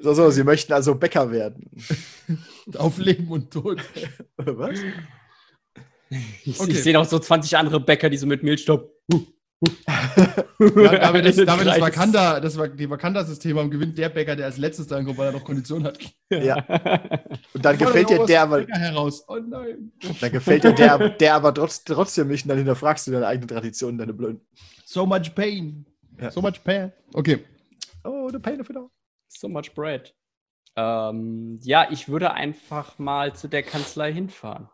So, 0.00 0.14
so, 0.14 0.30
sie 0.30 0.42
möchten 0.42 0.72
also 0.72 0.94
Bäcker 0.94 1.30
werden. 1.30 1.70
Auf 2.78 2.96
Leben 2.96 3.28
und 3.28 3.50
Tod. 3.52 3.82
was? 4.38 4.78
Ich, 6.10 6.60
Okay. 6.60 6.70
ich 6.72 6.82
sehe 6.82 6.98
auch 6.98 7.04
so 7.04 7.18
20 7.18 7.56
andere 7.56 7.80
Bäcker, 7.80 8.08
die 8.10 8.16
so 8.16 8.26
mit 8.26 8.42
Mehlstopp. 8.42 8.92
Ja, 9.10 10.98
damit 10.98 11.24
das, 11.26 11.36
damit 11.36 11.66
das 11.66 11.78
Kreis. 11.78 11.80
Wakanda, 11.80 12.40
das 12.40 12.58
war 12.58 12.68
die 12.68 12.88
Wakanda-System 12.88 13.56
am 13.58 13.70
gewinnt 13.70 13.96
der 13.96 14.10
Bäcker, 14.10 14.36
der 14.36 14.46
als 14.46 14.58
letztes 14.58 14.86
drankommt, 14.86 15.16
weil 15.18 15.28
er 15.28 15.32
noch 15.32 15.44
Kondition 15.44 15.84
hat. 15.84 15.98
Ja. 16.30 16.56
Und 17.54 17.64
dann 17.64 17.78
gefällt 17.78 18.10
dir 18.10 18.24
der 18.26 18.42
aber, 18.42 18.66
heraus. 18.66 19.24
Oh 19.28 19.38
nein. 19.38 19.92
dann 20.20 20.32
gefällt 20.32 20.64
dir 20.64 20.72
der, 20.72 21.10
der 21.10 21.34
aber 21.34 21.54
trotz, 21.54 21.82
trotzdem 21.84 22.28
nicht, 22.28 22.44
und 22.44 22.50
dann 22.50 22.58
hinterfragst 22.58 23.06
du 23.06 23.12
deine 23.12 23.26
eigene 23.26 23.46
Tradition, 23.46 23.96
deine 23.96 24.12
blöden. 24.12 24.40
So 24.84 25.06
much 25.06 25.34
pain. 25.34 25.86
Ja. 26.20 26.30
So 26.30 26.42
much 26.42 26.62
pain. 26.62 26.92
Okay. 27.14 27.38
Oh, 28.04 28.28
the 28.30 28.38
pain 28.38 28.60
of 28.60 28.68
it 28.70 28.76
all. 28.76 28.90
so 29.28 29.48
much 29.48 29.74
bread. 29.74 30.14
Ähm, 30.76 31.58
ja, 31.62 31.88
ich 31.90 32.08
würde 32.08 32.32
einfach 32.32 32.98
mal 32.98 33.34
zu 33.34 33.48
der 33.48 33.62
Kanzlei 33.62 34.12
hinfahren. 34.12 34.68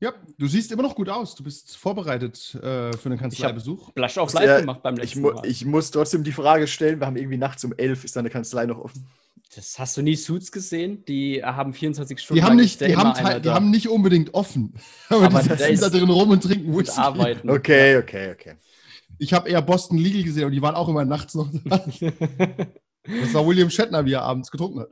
Ja, 0.00 0.12
du 0.38 0.46
siehst 0.46 0.70
immer 0.70 0.82
noch 0.82 0.94
gut 0.94 1.08
aus. 1.08 1.34
Du 1.34 1.42
bist 1.42 1.76
vorbereitet 1.76 2.54
äh, 2.56 2.92
für 2.96 3.06
einen 3.06 3.18
Kanzleibesuch. 3.18 3.90
Blush 3.92 4.18
auf 4.18 4.32
Live 4.32 4.58
äh, 4.58 4.60
gemacht 4.60 4.82
beim 4.82 4.94
Ich, 4.94 5.00
letzten 5.00 5.20
mu 5.22 5.32
Mal. 5.32 5.46
ich 5.46 5.64
muss 5.64 5.90
trotzdem 5.90 6.22
die 6.22 6.32
Frage 6.32 6.66
stellen, 6.68 7.00
wir 7.00 7.06
haben 7.06 7.16
irgendwie 7.16 7.36
nachts 7.36 7.64
um 7.64 7.72
11, 7.76 8.04
ist 8.04 8.16
deine 8.16 8.30
Kanzlei 8.30 8.66
noch 8.66 8.78
offen? 8.78 9.06
das 9.54 9.78
hast 9.78 9.96
du 9.96 10.02
nie 10.02 10.14
Suits 10.14 10.52
gesehen? 10.52 11.04
Die 11.06 11.42
haben 11.42 11.72
24 11.72 12.20
Stunden 12.20 12.40
Die 12.40 12.46
haben 12.46 12.56
nicht, 12.56 12.80
die 12.80 12.96
haben, 12.96 13.14
die 13.14 13.42
da 13.42 13.54
haben 13.54 13.70
nicht 13.70 13.88
unbedingt 13.88 14.34
offen. 14.34 14.74
Aber, 15.08 15.26
Aber 15.26 15.42
die 15.42 15.48
da 15.48 15.56
sitzen 15.56 15.80
da 15.80 15.88
drin 15.88 16.10
rum 16.10 16.30
und 16.30 16.42
trinken 16.42 16.72
und 16.72 16.78
Whisky. 16.78 17.00
arbeiten. 17.00 17.50
Okay, 17.50 17.96
okay, 17.96 18.32
okay. 18.32 18.54
Ich 19.18 19.32
habe 19.32 19.48
eher 19.48 19.62
Boston 19.62 19.98
Legal 19.98 20.22
gesehen 20.22 20.44
und 20.44 20.52
die 20.52 20.62
waren 20.62 20.74
auch 20.74 20.88
immer 20.88 21.04
nachts 21.04 21.34
noch 21.34 21.50
da. 21.64 21.84
Das 23.04 23.32
war 23.32 23.46
William 23.46 23.70
Shatner, 23.70 24.04
wie 24.04 24.12
er 24.12 24.22
abends 24.22 24.50
getrunken 24.50 24.80
hat. 24.80 24.90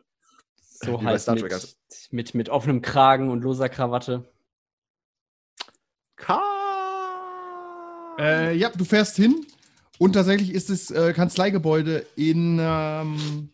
So 0.57 1.03
halt 1.03 1.23
Trek 1.23 1.43
mit, 1.43 1.53
also. 1.53 1.69
mit, 2.13 2.35
mit 2.35 2.49
offenem 2.49 2.81
Kragen 2.81 3.31
und 3.31 3.43
loser 3.43 3.69
Krawatte. 3.69 4.25
Äh, 8.19 8.57
ja, 8.57 8.71
du 8.71 8.85
fährst 8.85 9.17
hin 9.17 9.47
und 9.99 10.13
tatsächlich 10.13 10.51
ist 10.53 10.71
das 10.71 10.91
äh, 10.91 11.13
Kanzleigebäude 11.13 12.07
in. 12.17 12.59
Ähm, 12.61 13.51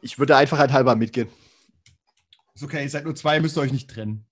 ich 0.00 0.18
würde 0.18 0.36
einfach 0.36 0.58
ein 0.58 0.72
halber 0.72 0.96
mitgehen. 0.96 1.28
ist 2.54 2.62
okay, 2.62 2.82
ihr 2.82 2.90
seid 2.90 3.04
nur 3.04 3.14
zwei, 3.14 3.40
müsst 3.40 3.56
ihr 3.56 3.62
euch 3.62 3.72
nicht 3.72 3.90
trennen. 3.90 4.26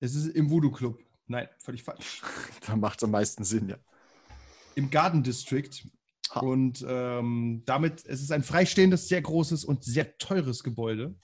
Es 0.00 0.14
ist 0.14 0.26
im 0.26 0.50
Voodoo 0.50 0.70
Club. 0.70 0.98
Nein, 1.26 1.48
völlig 1.58 1.82
falsch. 1.82 2.22
Da 2.66 2.76
macht 2.76 2.98
es 2.98 3.04
am 3.04 3.10
meisten 3.10 3.44
Sinn, 3.44 3.68
ja. 3.68 3.76
Im 4.74 4.90
Garden 4.90 5.22
District. 5.22 5.70
Ha. 6.34 6.40
Und 6.40 6.84
ähm, 6.86 7.62
damit, 7.66 8.04
es 8.06 8.20
ist 8.20 8.30
ein 8.32 8.42
freistehendes, 8.42 9.08
sehr 9.08 9.20
großes 9.20 9.64
und 9.64 9.82
sehr 9.82 10.16
teures 10.18 10.62
Gebäude. 10.62 11.14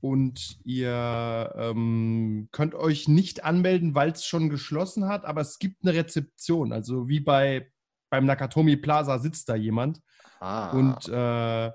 Und 0.00 0.58
ihr 0.64 1.52
ähm, 1.56 2.48
könnt 2.52 2.74
euch 2.74 3.08
nicht 3.08 3.44
anmelden, 3.44 3.94
weil 3.94 4.10
es 4.12 4.24
schon 4.26 4.48
geschlossen 4.50 5.06
hat, 5.08 5.24
aber 5.24 5.40
es 5.40 5.58
gibt 5.58 5.82
eine 5.84 5.94
Rezeption. 5.94 6.72
Also 6.72 7.08
wie 7.08 7.20
bei 7.20 7.70
beim 8.10 8.24
Nakatomi 8.24 8.76
Plaza 8.76 9.18
sitzt 9.18 9.48
da 9.48 9.56
jemand 9.56 10.00
Ah. 10.38 10.70
und 10.70 11.08
äh, 11.08 11.72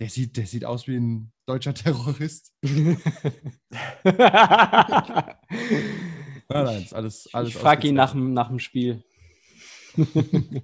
der, 0.00 0.08
sieht, 0.08 0.36
der 0.36 0.46
sieht 0.46 0.64
aus 0.64 0.86
wie 0.86 0.96
ein 0.96 1.32
deutscher 1.46 1.74
Terrorist. 1.84 2.54
Nein, 2.62 2.96
nein, 6.48 6.82
ist 6.82 6.94
alles, 6.94 7.28
alles 7.32 7.48
ich 7.50 7.56
frage 7.56 7.88
ihn 7.88 7.94
nach, 7.94 8.12
dem- 8.12 8.32
nach 8.34 8.48
dem 8.48 8.58
Spiel. 8.58 9.02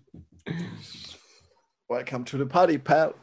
Welcome 1.89 2.25
to 2.25 2.39
the 2.39 2.45
party, 2.45 2.79
pal. 2.79 3.15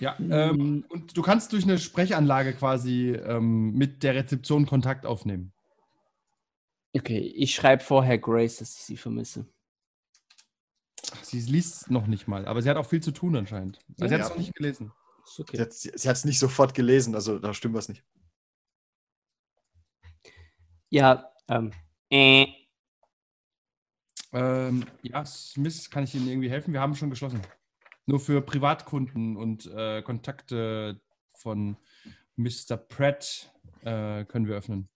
Ja, 0.00 0.16
ähm, 0.18 0.84
und 0.88 1.14
du 1.16 1.22
kannst 1.22 1.52
durch 1.52 1.64
eine 1.64 1.78
Sprechanlage 1.78 2.54
quasi 2.54 3.10
ähm, 3.10 3.72
mit 3.72 4.02
der 4.02 4.14
Rezeption 4.14 4.66
Kontakt 4.66 5.04
aufnehmen. 5.04 5.52
Okay, 6.96 7.18
ich 7.18 7.54
schreibe 7.54 7.84
vorher 7.84 8.18
Grace, 8.18 8.56
dass 8.56 8.74
ich 8.76 8.82
sie 8.82 8.96
vermisse. 8.96 9.46
Ach, 11.12 11.22
sie 11.22 11.40
liest 11.40 11.90
noch 11.90 12.06
nicht 12.06 12.26
mal, 12.28 12.46
aber 12.46 12.62
sie 12.62 12.70
hat 12.70 12.76
auch 12.78 12.86
viel 12.86 13.02
zu 13.02 13.12
tun 13.12 13.36
anscheinend. 13.36 13.78
Also 14.00 14.08
sie 14.08 14.14
hat 14.14 14.20
es 14.22 14.28
Ja. 14.28 14.34
noch 14.34 14.38
nicht 14.38 14.54
gelesen. 14.54 14.92
Ist 15.24 15.36
Sie 15.36 15.42
okay. 15.42 15.60
hat 15.60 15.68
es 15.68 16.22
sie 16.22 16.28
nicht 16.28 16.38
sofort 16.38 16.74
gelesen, 16.74 17.14
also 17.14 17.38
da 17.38 17.52
stimmt 17.52 17.74
was 17.74 17.88
nicht. 17.88 18.02
Ja, 20.88 21.30
ähm, 21.48 21.72
äh, 22.10 22.46
Ähm, 24.32 24.86
ja, 25.02 25.24
Smith, 25.24 25.90
kann 25.90 26.04
ich 26.04 26.14
Ihnen 26.14 26.28
irgendwie 26.28 26.50
helfen? 26.50 26.72
Wir 26.72 26.80
haben 26.80 26.94
schon 26.94 27.10
geschlossen. 27.10 27.42
Nur 28.06 28.20
für 28.20 28.40
Privatkunden 28.42 29.36
und 29.36 29.66
äh, 29.66 30.02
Kontakte 30.02 31.00
von 31.34 31.76
Mr. 32.36 32.76
Pratt 32.76 33.52
äh, 33.82 34.24
können 34.24 34.46
wir 34.46 34.56
öffnen. 34.56 34.88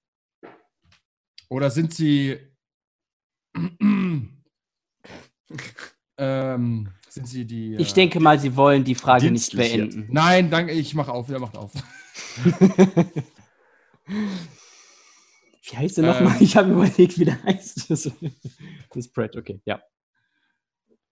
Oder 1.48 1.70
sind 1.70 1.94
Sie. 1.94 2.38
ähm, 6.18 6.88
sind 7.08 7.28
Sie 7.28 7.44
die. 7.44 7.76
ich 7.76 7.92
äh, 7.92 7.94
denke 7.94 8.18
mal, 8.20 8.38
sie 8.40 8.56
wollen 8.56 8.82
die 8.84 8.94
Frage 8.94 9.30
nicht 9.30 9.54
beenden. 9.54 10.08
Nein, 10.10 10.50
danke, 10.50 10.72
ich 10.72 10.94
mache 10.94 11.12
auf, 11.12 11.28
er 11.28 11.38
macht 11.38 11.56
auf. 11.56 11.72
Wie 15.66 15.76
heißt 15.76 15.98
der 15.98 16.06
nochmal? 16.06 16.36
Ähm. 16.36 16.42
Ich 16.42 16.56
habe 16.56 16.72
überlegt, 16.72 17.18
wie 17.18 17.24
der 17.24 17.42
heißt. 17.42 17.88
Das 17.88 18.06
ist 19.06 19.12
Brad, 19.12 19.36
okay, 19.36 19.60
ja. 19.64 19.82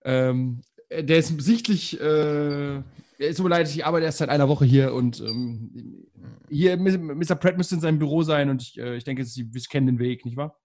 Ähm, 0.04 0.62
der 1.00 1.18
ist 1.18 1.40
sichtlich, 1.40 2.00
äh, 2.00 2.82
es 3.18 3.36
tut 3.36 3.44
mir 3.44 3.50
leid, 3.50 3.68
ich 3.68 3.84
arbeite 3.86 4.04
erst 4.04 4.18
seit 4.18 4.28
einer 4.28 4.48
Woche 4.48 4.64
hier 4.64 4.92
und 4.92 5.20
ähm, 5.20 6.06
hier, 6.48 6.76
Mr. 6.76 7.34
Pratt 7.36 7.56
müsste 7.56 7.76
in 7.76 7.80
seinem 7.80 7.98
Büro 7.98 8.22
sein 8.22 8.50
und 8.50 8.62
ich, 8.62 8.78
äh, 8.78 8.96
ich 8.96 9.04
denke, 9.04 9.24
Sie, 9.24 9.48
Sie 9.50 9.60
kennen 9.68 9.86
den 9.86 9.98
Weg, 9.98 10.24
nicht 10.24 10.36
wahr? 10.36 10.58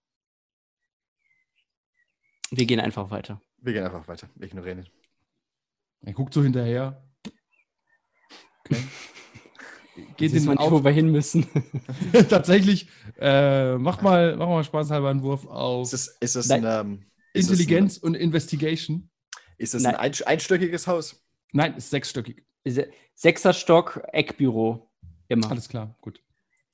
Wir 2.52 2.66
gehen 2.66 2.80
einfach 2.80 3.10
weiter. 3.12 3.42
Wir 3.58 3.74
gehen 3.74 3.84
einfach 3.84 4.08
weiter. 4.08 4.30
Wir 4.36 4.48
ignorieren 4.48 4.80
ihn. 4.80 4.88
Er 6.02 6.13
guckt 6.13 6.34
so 6.34 6.44
hinterher. 6.44 7.04
Okay. 8.66 8.82
Geht 10.16 10.32
Jetzt 10.32 10.42
in 10.42 10.46
man 10.46 10.58
den 10.58 10.63
nicht, 10.63 10.72
wo 10.72 10.78
auf. 10.78 10.84
wir 10.84 10.92
hin 10.92 11.12
müssen. 11.12 11.48
Tatsächlich, 12.30 12.88
äh, 13.20 13.78
mach 13.78 14.02
mal, 14.04 14.36
mach 14.38 14.48
mal 14.48 14.63
spaßhalber 14.63 15.10
einen 15.10 15.24
Wurf 15.24 15.48
auf 15.48 15.92
Ist 15.92 15.94
das, 15.94 16.18
ist 16.20 16.36
das 16.36 16.52
ein, 16.52 16.63
ähm, 16.66 17.06
ist 17.34 17.50
das 17.50 17.60
Intelligenz 17.60 17.98
und 17.98 18.13
Investigation. 18.13 19.10
Ein, 19.60 19.63
ist 19.63 19.74
das 19.74 19.84
Nein. 19.84 19.96
ein 19.96 20.12
ein 20.13 20.22
einstöckiges 20.28 20.88
Haus? 20.88 21.24
Nein, 21.52 21.76
ist 21.76 21.89
sechsstöckig. 21.89 22.43
Se- 22.65 22.91
Sechster 23.15 23.54
Stock, 23.54 24.02
Eckbüro. 24.13 24.89
Immer. 25.28 25.50
Alles 25.50 25.67
klar, 25.67 25.96
gut. 26.02 26.22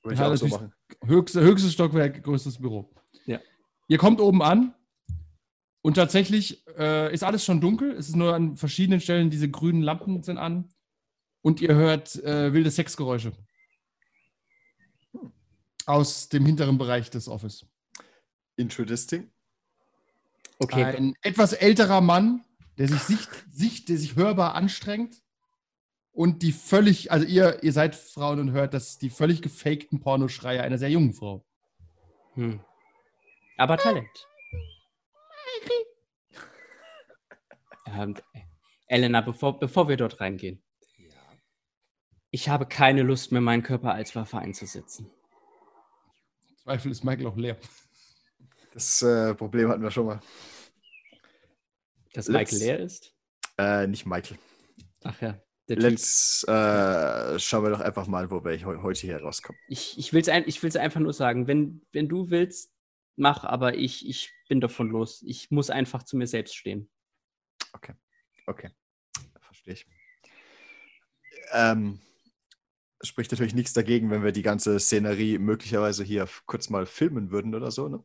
Würde 0.02 0.16
ich 0.16 0.20
Ja, 0.20 0.32
auch 0.32 0.36
so 0.36 0.48
machen. 0.48 0.74
Höchste, 1.06 1.42
höchstes 1.42 1.74
Stockwerk, 1.74 2.22
größtes 2.24 2.58
Büro. 2.60 2.94
Ja. 3.26 3.40
Ihr 3.88 3.98
kommt 3.98 4.20
oben 4.20 4.42
an 4.42 4.74
und 5.82 5.94
tatsächlich 5.96 6.66
äh, 6.78 7.14
ist 7.14 7.24
alles 7.24 7.46
schon 7.46 7.62
dunkel. 7.62 7.92
Es 7.92 8.10
ist 8.10 8.16
nur 8.16 8.34
an 8.36 8.58
verschiedenen 8.58 9.00
Stellen, 9.00 9.30
diese 9.30 9.50
grünen 9.50 9.82
Lampen 9.82 10.22
sind 10.24 10.38
an 10.38 10.70
und 11.42 11.62
ihr 11.62 11.74
hört 11.76 12.16
äh, 12.24 12.54
wilde 12.54 12.70
Sexgeräusche 12.72 13.32
aus 15.86 16.30
dem 16.30 16.46
hinteren 16.46 16.78
Bereich 16.78 17.10
des 17.10 17.28
Office. 17.28 17.66
Interesting. 18.56 19.30
Okay, 20.60 20.84
Ein 20.84 21.14
etwas 21.22 21.54
älterer 21.54 22.00
Mann, 22.02 22.44
der 22.78 22.88
sich, 22.88 23.02
sicht, 23.02 23.30
sicht, 23.52 23.90
der 23.90 23.98
sich 23.98 24.16
hörbar 24.16 24.56
anstrengt 24.56 25.22
und 26.12 26.42
die 26.44 26.52
völlig, 26.52 27.12
also 27.12 27.26
ihr, 27.26 27.64
ihr 27.64 27.74
seid 27.74 27.96
Frauen 27.96 28.40
und 28.40 28.52
hört, 28.52 28.74
dass 28.74 28.98
die 28.98 29.10
völlig 29.10 29.42
gefakten 29.42 30.00
Pornoschreie 30.00 30.62
einer 30.62 30.78
sehr 30.78 30.90
jungen 30.90 31.14
Frau. 31.14 31.46
hm. 32.36 32.60
aber 33.58 33.78
Talent. 33.78 34.28
Ähm, 37.96 38.16
Elena, 38.88 39.22
bevor, 39.22 39.60
bevor 39.60 39.88
wir 39.88 39.98
dort 39.98 40.20
reingehen. 40.20 40.64
Ich 42.32 42.50
habe 42.50 42.66
keine 42.66 43.04
Lust 43.04 43.32
mehr, 43.32 43.42
meinen 43.42 43.62
Körper 43.62 43.94
als 43.94 44.16
Waffe 44.16 44.40
einzusetzen. 44.40 45.12
Zweifel 46.64 46.92
ist 46.92 47.04
Michael 47.04 47.28
auch 47.28 47.36
leer. 47.36 47.58
Das 48.74 49.02
äh, 49.04 49.36
Problem 49.36 49.70
hatten 49.70 49.84
wir 49.84 49.92
schon 49.92 50.08
mal. 50.08 50.20
Dass 52.14 52.30
Michael 52.30 52.60
leer 52.60 52.80
ist? 52.80 53.14
Äh, 53.58 53.88
nicht 53.88 54.06
Michael. 54.06 54.38
Ach 55.04 55.20
ja. 55.22 55.40
Let's 55.68 56.44
äh, 56.44 57.40
schauen 57.40 57.64
wir 57.64 57.70
doch 57.70 57.80
einfach 57.80 58.08
mal, 58.08 58.30
wo 58.30 58.44
wir 58.44 58.66
heu- 58.66 58.82
heute 58.82 59.02
hier 59.02 59.22
rauskommen. 59.22 59.60
Ich, 59.70 59.98
ich 59.98 60.12
will 60.12 60.22
es 60.22 60.28
ein, 60.28 60.44
ich 60.46 60.62
einfach 60.78 61.00
nur 61.00 61.14
sagen, 61.14 61.48
wenn, 61.48 61.86
wenn 61.94 62.10
du 62.10 62.30
willst, 62.30 62.74
mach, 63.16 63.46
aber 63.46 63.76
ich, 63.76 64.08
ich 64.08 64.32
bin 64.50 64.60
davon 64.60 64.90
los. 64.90 65.24
Ich 65.26 65.52
muss 65.52 65.70
einfach 65.70 66.04
zu 66.04 66.18
mir 66.18 66.28
selbst 66.28 66.56
stehen. 66.56 66.90
Okay, 68.46 68.72
verstehe 69.40 69.74
ich. 69.74 69.88
Ähm, 71.54 72.02
spricht 73.02 73.32
natürlich 73.32 73.56
nichts 73.56 73.72
dagegen, 73.72 74.12
wenn 74.12 74.24
wir 74.24 74.34
die 74.34 74.42
ganze 74.42 74.80
Szenerie 74.80 75.38
möglicherweise 75.38 76.04
hier 76.04 76.28
kurz 76.46 76.70
mal 76.70 76.86
filmen 76.86 77.32
würden 77.32 77.56
oder 77.56 77.72
so, 77.72 77.88
ne? 77.88 78.04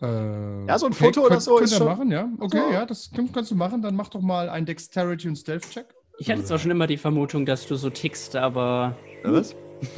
Äh, 0.00 0.66
Ja, 0.66 0.78
so 0.78 0.86
ein 0.86 0.92
Foto 0.92 1.20
oder 1.20 1.30
könnt, 1.30 1.42
so 1.42 1.56
Könnt 1.56 1.64
ist 1.70 1.76
schon- 1.76 1.86
machen, 1.86 2.10
ja. 2.10 2.28
Okay, 2.38 2.60
So. 2.66 2.72
ja, 2.72 2.86
das 2.86 3.10
kannst, 3.14 3.34
kannst 3.34 3.50
du 3.50 3.54
machen. 3.54 3.82
Dann 3.82 3.96
mach 3.96 4.08
doch 4.08 4.20
mal 4.20 4.48
einen 4.48 4.66
Dexterity 4.66 5.28
und 5.28 5.36
Stealth-Check. 5.36 5.86
Ich 6.18 6.30
hatte 6.30 6.44
zwar 6.44 6.58
schon 6.58 6.70
immer 6.70 6.86
die 6.86 6.96
Vermutung, 6.96 7.46
dass 7.46 7.66
du 7.66 7.76
so 7.76 7.90
tickst, 7.90 8.34
aber 8.36 8.96
was? 9.22 9.54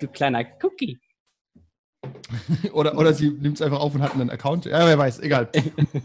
du 0.00 0.08
kleiner 0.08 0.44
Cookie. 0.62 0.98
oder, 2.72 2.96
oder 2.96 3.12
sie 3.12 3.30
nimmt 3.30 3.56
es 3.56 3.62
einfach 3.62 3.80
auf 3.80 3.94
und 3.94 4.02
hat 4.02 4.14
einen 4.14 4.30
Account. 4.30 4.64
Ja, 4.66 4.86
wer 4.86 4.98
weiß, 4.98 5.20
egal. 5.20 5.50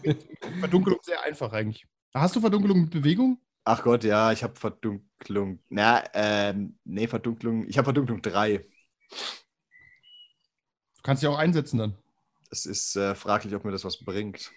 Verdunkelung 0.60 0.99
sehr 1.03 1.21
einfach 1.23 1.51
eigentlich. 1.53 1.86
Hast 2.13 2.36
du 2.36 2.41
Verdunkelung 2.41 2.81
mit 2.81 2.89
Bewegung? 2.91 3.39
Ach 3.63 3.84
Gott, 3.84 4.03
ja, 4.03 4.31
ich 4.31 4.43
habe 4.43 4.55
Verdunklung. 4.55 5.60
Na, 5.69 6.03
ähm, 6.13 6.77
nee, 6.84 7.07
Verdunklung. 7.07 7.67
Ich 7.67 7.77
habe 7.77 7.86
Verdunklung 7.86 8.21
3. 8.23 8.57
Du 8.57 8.63
kannst 11.03 11.21
sie 11.21 11.27
auch 11.27 11.38
einsetzen 11.38 11.77
dann. 11.77 11.93
Es 12.52 12.66
ist 12.66 12.98
äh, 12.98 13.16
fraglich, 13.16 13.56
ob 13.56 13.64
mir 13.64 13.72
das 13.72 13.86
was 13.86 13.98
bringt. 14.04 14.52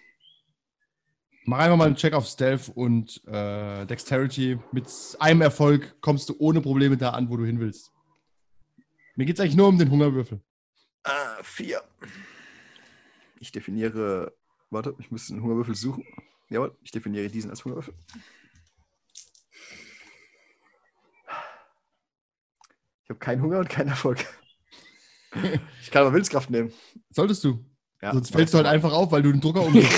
Mach 1.45 1.59
einfach 1.59 1.77
mal 1.77 1.87
einen 1.87 1.95
Check 1.95 2.13
auf 2.13 2.27
Stealth 2.27 2.69
und 2.75 3.25
äh, 3.25 3.85
Dexterity. 3.85 4.59
Mit 4.73 4.91
einem 5.19 5.41
Erfolg 5.41 5.95
kommst 6.01 6.27
du 6.27 6.35
ohne 6.37 6.59
Probleme 6.59 6.97
da 6.97 7.11
an, 7.11 7.29
wo 7.29 7.37
du 7.37 7.45
hin 7.45 7.59
willst. 7.61 7.93
Mir 9.15 9.25
geht 9.25 9.35
es 9.35 9.39
eigentlich 9.39 9.55
nur 9.55 9.69
um 9.69 9.77
den 9.77 9.89
Hungerwürfel. 9.89 10.41
Ah, 11.03 11.41
4. 11.41 11.81
Ich 13.39 13.53
definiere. 13.53 14.35
Warte, 14.69 14.93
ich 14.99 15.09
muss 15.09 15.31
einen 15.31 15.41
Hungerwürfel 15.41 15.75
suchen. 15.75 16.03
Jawohl, 16.49 16.75
ich 16.81 16.91
definiere 16.91 17.29
diesen 17.29 17.49
als 17.49 17.63
Hungerwürfel. 17.63 17.93
Ich 23.03 23.09
habe 23.09 23.19
keinen 23.19 23.41
Hunger 23.41 23.59
und 23.59 23.69
keinen 23.69 23.89
Erfolg. 23.89 24.25
Ich 25.81 25.91
kann 25.91 26.03
aber 26.03 26.13
Willenskraft 26.13 26.49
nehmen. 26.49 26.71
Solltest 27.09 27.43
du. 27.43 27.59
Ja, 28.05 28.13
Sonst 28.13 28.31
fällst 28.31 28.53
du 28.53 28.57
halt 28.59 28.67
mal. 28.67 28.73
einfach 28.73 28.93
auf, 28.93 29.11
weil 29.11 29.23
du 29.23 29.31
den 29.31 29.41
Drucker 29.41 29.63
umdrehst. 29.63 29.91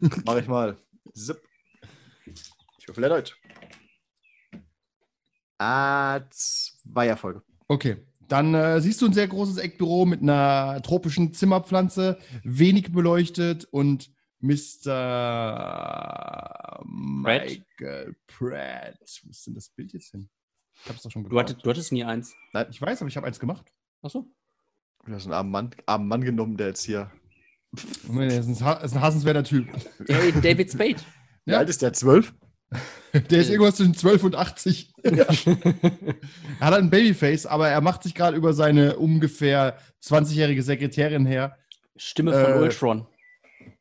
Mach 0.24 0.36
ich 0.36 0.46
mal. 0.46 0.76
Zip. 1.14 1.42
Ich 2.78 2.86
würfel 2.86 3.02
erneut. 3.02 3.36
Ah, 5.58 6.20
zwei 6.30 7.08
Erfolge. 7.08 7.42
Okay. 7.66 7.96
Dann 8.28 8.54
äh, 8.54 8.80
siehst 8.80 9.02
du 9.02 9.06
ein 9.06 9.12
sehr 9.12 9.26
großes 9.26 9.56
Eckbüro 9.58 10.06
mit 10.06 10.22
einer 10.22 10.80
tropischen 10.82 11.34
Zimmerpflanze, 11.34 12.18
wenig 12.44 12.92
beleuchtet 12.92 13.64
und 13.64 14.12
Mr. 14.38 14.92
Michael 16.84 18.14
Pratt. 18.28 19.20
Wo 19.24 19.30
ist 19.30 19.44
denn 19.46 19.54
das 19.54 19.70
Bild 19.70 19.92
jetzt 19.92 20.12
hin? 20.12 20.30
Ich 20.84 20.88
hab's 20.88 21.02
doch 21.02 21.10
schon 21.10 21.24
Du 21.24 21.30
gebaut. 21.30 21.48
hattest, 21.48 21.66
du 21.66 21.70
hattest 21.70 21.90
nie 21.90 22.04
eins. 22.04 22.32
Ich 22.70 22.80
weiß, 22.80 23.02
aber 23.02 23.08
ich 23.08 23.16
habe 23.16 23.26
eins 23.26 23.40
gemacht. 23.40 23.72
Achso. 24.02 24.30
Du 25.04 25.12
hast 25.12 25.24
einen 25.24 25.34
armen 25.34 25.50
Mann, 25.50 25.70
armen 25.86 26.06
Mann 26.06 26.20
genommen, 26.22 26.56
der 26.56 26.68
jetzt 26.68 26.84
hier. 26.84 27.10
Moment, 28.06 28.32
Er 28.32 28.40
ist 28.40 28.46
ein, 28.46 28.52
ist 28.84 28.94
ein 28.94 29.00
hassenswerter 29.00 29.44
Typ. 29.44 29.68
David, 30.06 30.44
David 30.44 30.70
Spade. 30.72 30.96
Wie 31.44 31.52
Ja. 31.52 31.58
alt 31.58 31.68
ist 31.68 31.82
der? 31.82 31.92
Zwölf? 31.92 32.34
Der 33.12 33.40
ist 33.40 33.50
irgendwas 33.50 33.76
zwischen 33.76 33.94
12 33.94 34.22
und 34.24 34.36
80. 34.36 34.92
Er 35.02 35.26
hat 36.60 36.74
ein 36.74 36.90
Babyface, 36.90 37.46
aber 37.46 37.68
er 37.68 37.80
macht 37.80 38.02
sich 38.04 38.14
gerade 38.14 38.36
über 38.36 38.52
seine 38.52 38.96
ungefähr 38.96 39.78
20-jährige 40.04 40.62
Sekretärin 40.62 41.26
her. 41.26 41.56
Stimme 41.96 42.32
von 42.32 42.52
Äh, 42.52 42.58
Ultron. 42.58 43.06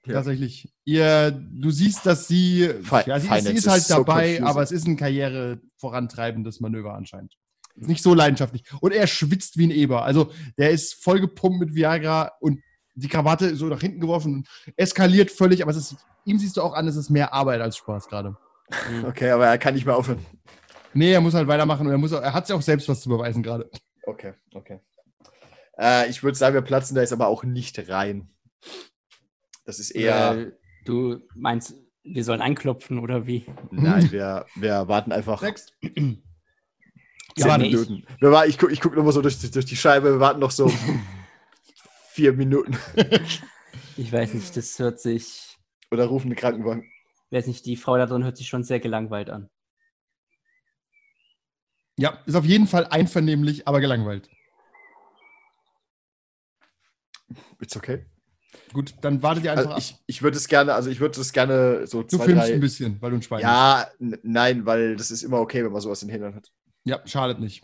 Ja. 0.05 0.15
Tatsächlich. 0.15 0.73
Ihr, 0.85 1.31
du 1.31 1.69
siehst, 1.69 2.05
dass 2.05 2.27
sie, 2.27 2.69
Fi- 2.81 3.03
ja, 3.05 3.19
sie, 3.19 3.27
ist, 3.29 3.45
sie 3.45 3.53
ist 3.53 3.67
halt 3.67 3.81
is 3.81 3.87
so 3.89 3.95
dabei, 3.95 4.21
confusing. 4.37 4.43
aber 4.45 4.63
es 4.63 4.71
ist 4.71 4.87
ein 4.87 4.97
Karriere 4.97 5.61
vorantreibendes 5.77 6.59
Manöver 6.59 6.95
anscheinend. 6.95 7.35
Ist 7.75 7.87
nicht 7.87 8.01
so 8.03 8.13
leidenschaftlich. 8.15 8.63
Und 8.81 8.91
er 8.93 9.05
schwitzt 9.07 9.57
wie 9.57 9.67
ein 9.67 9.71
Eber. 9.71 10.03
Also 10.03 10.31
der 10.57 10.71
ist 10.71 10.95
voll 10.95 11.19
gepumpt 11.21 11.59
mit 11.59 11.75
Viagra 11.75 12.31
und 12.39 12.59
die 12.99 13.07
Krawatte 13.07 13.55
so 13.55 13.65
nach 13.67 13.81
hinten 13.81 13.99
geworfen 13.99 14.33
und 14.35 14.47
eskaliert 14.77 15.31
völlig, 15.31 15.61
aber 15.61 15.71
es 15.71 15.77
ist, 15.77 15.95
ihm 16.25 16.37
siehst 16.39 16.57
du 16.57 16.61
auch 16.61 16.73
an, 16.73 16.87
es 16.87 16.95
ist 16.95 17.09
mehr 17.09 17.33
Arbeit 17.33 17.61
als 17.61 17.77
Spaß 17.77 18.07
gerade. 18.07 18.37
Okay, 19.05 19.31
aber 19.31 19.47
er 19.47 19.57
kann 19.57 19.73
nicht 19.73 19.85
mehr 19.85 19.95
aufhören. 19.97 20.23
Nee, 20.93 21.11
er 21.13 21.21
muss 21.21 21.33
halt 21.33 21.47
weitermachen 21.47 21.85
und 21.87 21.91
er, 21.91 21.97
muss, 21.97 22.13
auch- 22.13 22.21
er 22.21 22.33
hat 22.33 22.45
sich 22.47 22.55
auch 22.55 22.61
selbst 22.61 22.87
was 22.89 23.01
zu 23.01 23.09
beweisen 23.09 23.41
gerade. 23.43 23.69
Okay, 24.05 24.33
okay. 24.53 24.79
Äh, 25.79 26.09
ich 26.09 26.21
würde 26.23 26.37
sagen, 26.37 26.53
wir 26.53 26.61
platzen 26.61 26.93
da 26.95 27.01
jetzt 27.01 27.13
aber 27.13 27.27
auch 27.27 27.43
nicht 27.43 27.89
rein. 27.89 28.29
Das 29.65 29.79
ist 29.79 29.91
eher. 29.91 30.31
Äh, 30.37 30.51
du 30.85 31.19
meinst, 31.35 31.75
wir 32.03 32.23
sollen 32.23 32.41
anklopfen 32.41 32.99
oder 32.99 33.25
wie? 33.27 33.45
Nein, 33.71 34.11
wir, 34.11 34.45
wir 34.55 34.87
warten 34.87 35.11
einfach 35.11 35.41
Next. 35.41 35.73
zehn 35.81 36.23
Ja. 37.37 37.57
Minuten. 37.57 38.03
Wir 38.19 38.31
war, 38.31 38.45
ich 38.47 38.57
gucke 38.57 38.73
ich 38.73 38.81
guck 38.81 38.95
nochmal 38.95 39.13
so 39.13 39.21
durch, 39.21 39.37
die- 39.39 39.51
durch 39.51 39.65
die 39.65 39.75
Scheibe, 39.77 40.11
wir 40.13 40.19
warten 40.19 40.39
noch 40.39 40.51
so 40.51 40.71
vier 42.19 42.33
Minuten. 42.33 42.77
Ich 43.95 44.13
weiß 44.13 44.33
nicht, 44.33 44.55
das 44.55 44.79
hört 44.79 44.99
sich. 45.01 45.57
Oder 45.91 46.05
rufen 46.05 46.27
einen 46.27 46.37
Krankenwagen. 46.37 46.83
Ich 47.29 47.37
weiß 47.37 47.47
nicht, 47.47 47.65
die 47.65 47.75
Frau 47.75 47.97
da 47.97 48.05
drin 48.05 48.23
hört 48.23 48.37
sich 48.37 48.47
schon 48.47 48.63
sehr 48.63 48.79
gelangweilt 48.79 49.29
an. 49.29 49.49
Ja, 51.97 52.21
ist 52.25 52.35
auf 52.35 52.45
jeden 52.45 52.65
Fall 52.67 52.85
einvernehmlich, 52.87 53.67
aber 53.67 53.81
gelangweilt. 53.81 54.29
Ist 57.59 57.75
okay. 57.75 58.05
Gut, 58.71 58.95
dann 59.01 59.21
wartet 59.21 59.43
ihr 59.43 59.51
einfach 59.51 59.75
Also 59.75 59.77
ich 59.77 59.97
ich 60.07 60.21
würde 60.21 60.37
es 60.37 60.47
gerne, 60.47 60.73
also 60.73 60.89
ich 60.89 60.99
würde 61.01 61.19
es 61.19 61.33
gerne 61.33 61.85
so 61.85 62.01
Du 62.03 62.17
zwei, 62.17 62.25
filmst 62.25 62.47
drei. 62.47 62.53
ein 62.53 62.59
bisschen, 62.61 63.01
weil 63.01 63.11
du 63.11 63.17
ein 63.17 63.21
Schwein 63.21 63.39
bist. 63.39 63.43
Ja, 63.49 63.87
n- 63.99 64.19
nein, 64.23 64.65
weil 64.65 64.95
das 64.95 65.11
ist 65.11 65.23
immer 65.23 65.39
okay, 65.41 65.63
wenn 65.65 65.71
man 65.73 65.81
sowas 65.81 66.01
in 66.03 66.07
den 66.07 66.13
Hintern 66.13 66.35
hat. 66.35 66.51
Ja, 66.85 67.05
schadet 67.05 67.39
nicht. 67.41 67.63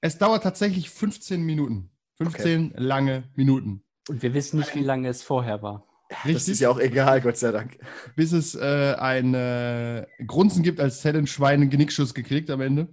Es 0.00 0.18
dauert 0.18 0.42
tatsächlich 0.42 0.90
15 0.90 1.40
Minuten. 1.42 1.90
15 2.16 2.72
lange 2.76 3.30
Minuten. 3.36 3.84
Und 4.08 4.22
wir 4.22 4.34
wissen 4.34 4.58
nicht, 4.58 4.74
wie 4.74 4.82
lange 4.82 5.08
es 5.08 5.22
vorher 5.22 5.62
war. 5.62 5.84
Das 6.08 6.24
Richtig? 6.24 6.48
ist 6.48 6.60
ja 6.60 6.70
auch 6.70 6.78
egal, 6.78 7.20
Gott 7.20 7.36
sei 7.36 7.52
Dank. 7.52 7.78
Bis 8.16 8.32
es 8.32 8.54
äh, 8.54 8.94
ein 8.98 9.34
äh, 9.34 10.06
Grunzen 10.26 10.62
gibt, 10.62 10.80
als 10.80 11.04
hätte 11.04 11.18
ein 11.18 11.26
Schwein 11.26 11.60
einen 11.60 11.70
Genickschuss 11.70 12.14
gekriegt 12.14 12.50
am 12.50 12.62
Ende. 12.62 12.88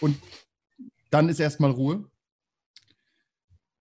Und 0.00 0.18
dann 1.10 1.28
ist 1.28 1.38
erstmal 1.38 1.70
Ruhe. 1.70 2.08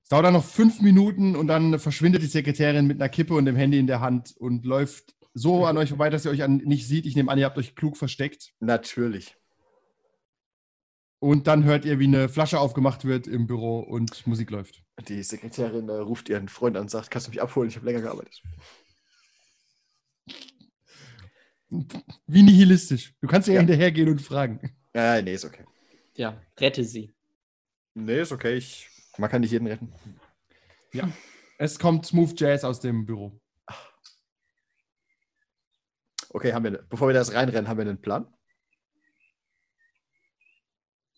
Es 0.03 0.09
dauert 0.09 0.25
dann 0.25 0.33
noch 0.33 0.43
fünf 0.43 0.81
Minuten 0.81 1.35
und 1.35 1.47
dann 1.47 1.79
verschwindet 1.79 2.21
die 2.21 2.27
Sekretärin 2.27 2.87
mit 2.87 3.01
einer 3.01 3.09
Kippe 3.09 3.33
und 3.33 3.45
dem 3.45 3.55
Handy 3.55 3.79
in 3.79 3.87
der 3.87 4.01
Hand 4.01 4.35
und 4.37 4.65
läuft 4.65 5.15
so 5.33 5.65
an 5.65 5.77
euch 5.77 5.89
vorbei, 5.89 6.09
dass 6.09 6.25
ihr 6.25 6.31
euch 6.31 6.43
an, 6.43 6.57
nicht 6.57 6.87
sieht. 6.87 7.05
Ich 7.05 7.15
nehme 7.15 7.31
an, 7.31 7.37
ihr 7.37 7.45
habt 7.45 7.57
euch 7.57 7.75
klug 7.75 7.97
versteckt. 7.97 8.53
Natürlich. 8.59 9.37
Und 11.19 11.47
dann 11.47 11.63
hört 11.63 11.84
ihr, 11.86 11.97
wie 11.99 12.06
eine 12.06 12.30
Flasche 12.30 12.60
aufgemacht 12.60 13.06
wird 13.06 13.25
im 13.27 13.47
Büro 13.47 13.80
und 13.80 14.27
Musik 14.27 14.51
läuft. 14.51 14.84
Die 15.08 15.23
Sekretärin 15.23 15.89
äh, 15.89 15.93
ruft 15.93 16.30
ihren 16.30 16.47
Freund 16.47 16.75
an 16.75 16.84
und 16.84 16.91
sagt, 16.91 17.10
kannst 17.10 17.27
du 17.27 17.32
mich 17.32 17.41
abholen? 17.41 17.69
Ich 17.69 17.75
habe 17.75 17.86
länger 17.88 18.01
gearbeitet. 18.01 18.41
Wie 22.27 22.43
nihilistisch. 22.43 23.13
Du 23.19 23.27
kannst 23.27 23.47
ja, 23.47 23.56
Ja. 23.56 23.60
hinterhergehen 23.62 24.10
und 24.10 24.21
fragen. 24.21 24.60
Äh, 24.93 25.21
nee, 25.21 25.34
ist 25.34 25.45
okay. 25.45 25.65
Ja, 26.15 26.41
rette 26.60 26.84
sie. 26.84 27.12
Nee, 27.93 28.21
ist 28.21 28.32
okay. 28.32 28.56
Ich, 28.56 28.88
man 29.17 29.30
kann 29.30 29.41
nicht 29.41 29.51
jeden 29.51 29.67
retten. 29.67 29.93
Es 31.58 31.80
kommt 31.80 32.06
Smooth 32.06 32.39
Jazz 32.39 32.63
aus 32.63 32.80
dem 32.80 33.06
Büro. 33.06 33.39
Okay, 36.30 36.53
haben 36.53 36.63
wir, 36.63 36.84
bevor 36.89 37.08
wir 37.10 37.13
das 37.13 37.34
reinrennen, 37.34 37.67
haben 37.67 37.77
wir 37.77 37.86
einen 37.86 38.01
Plan? 38.01 38.32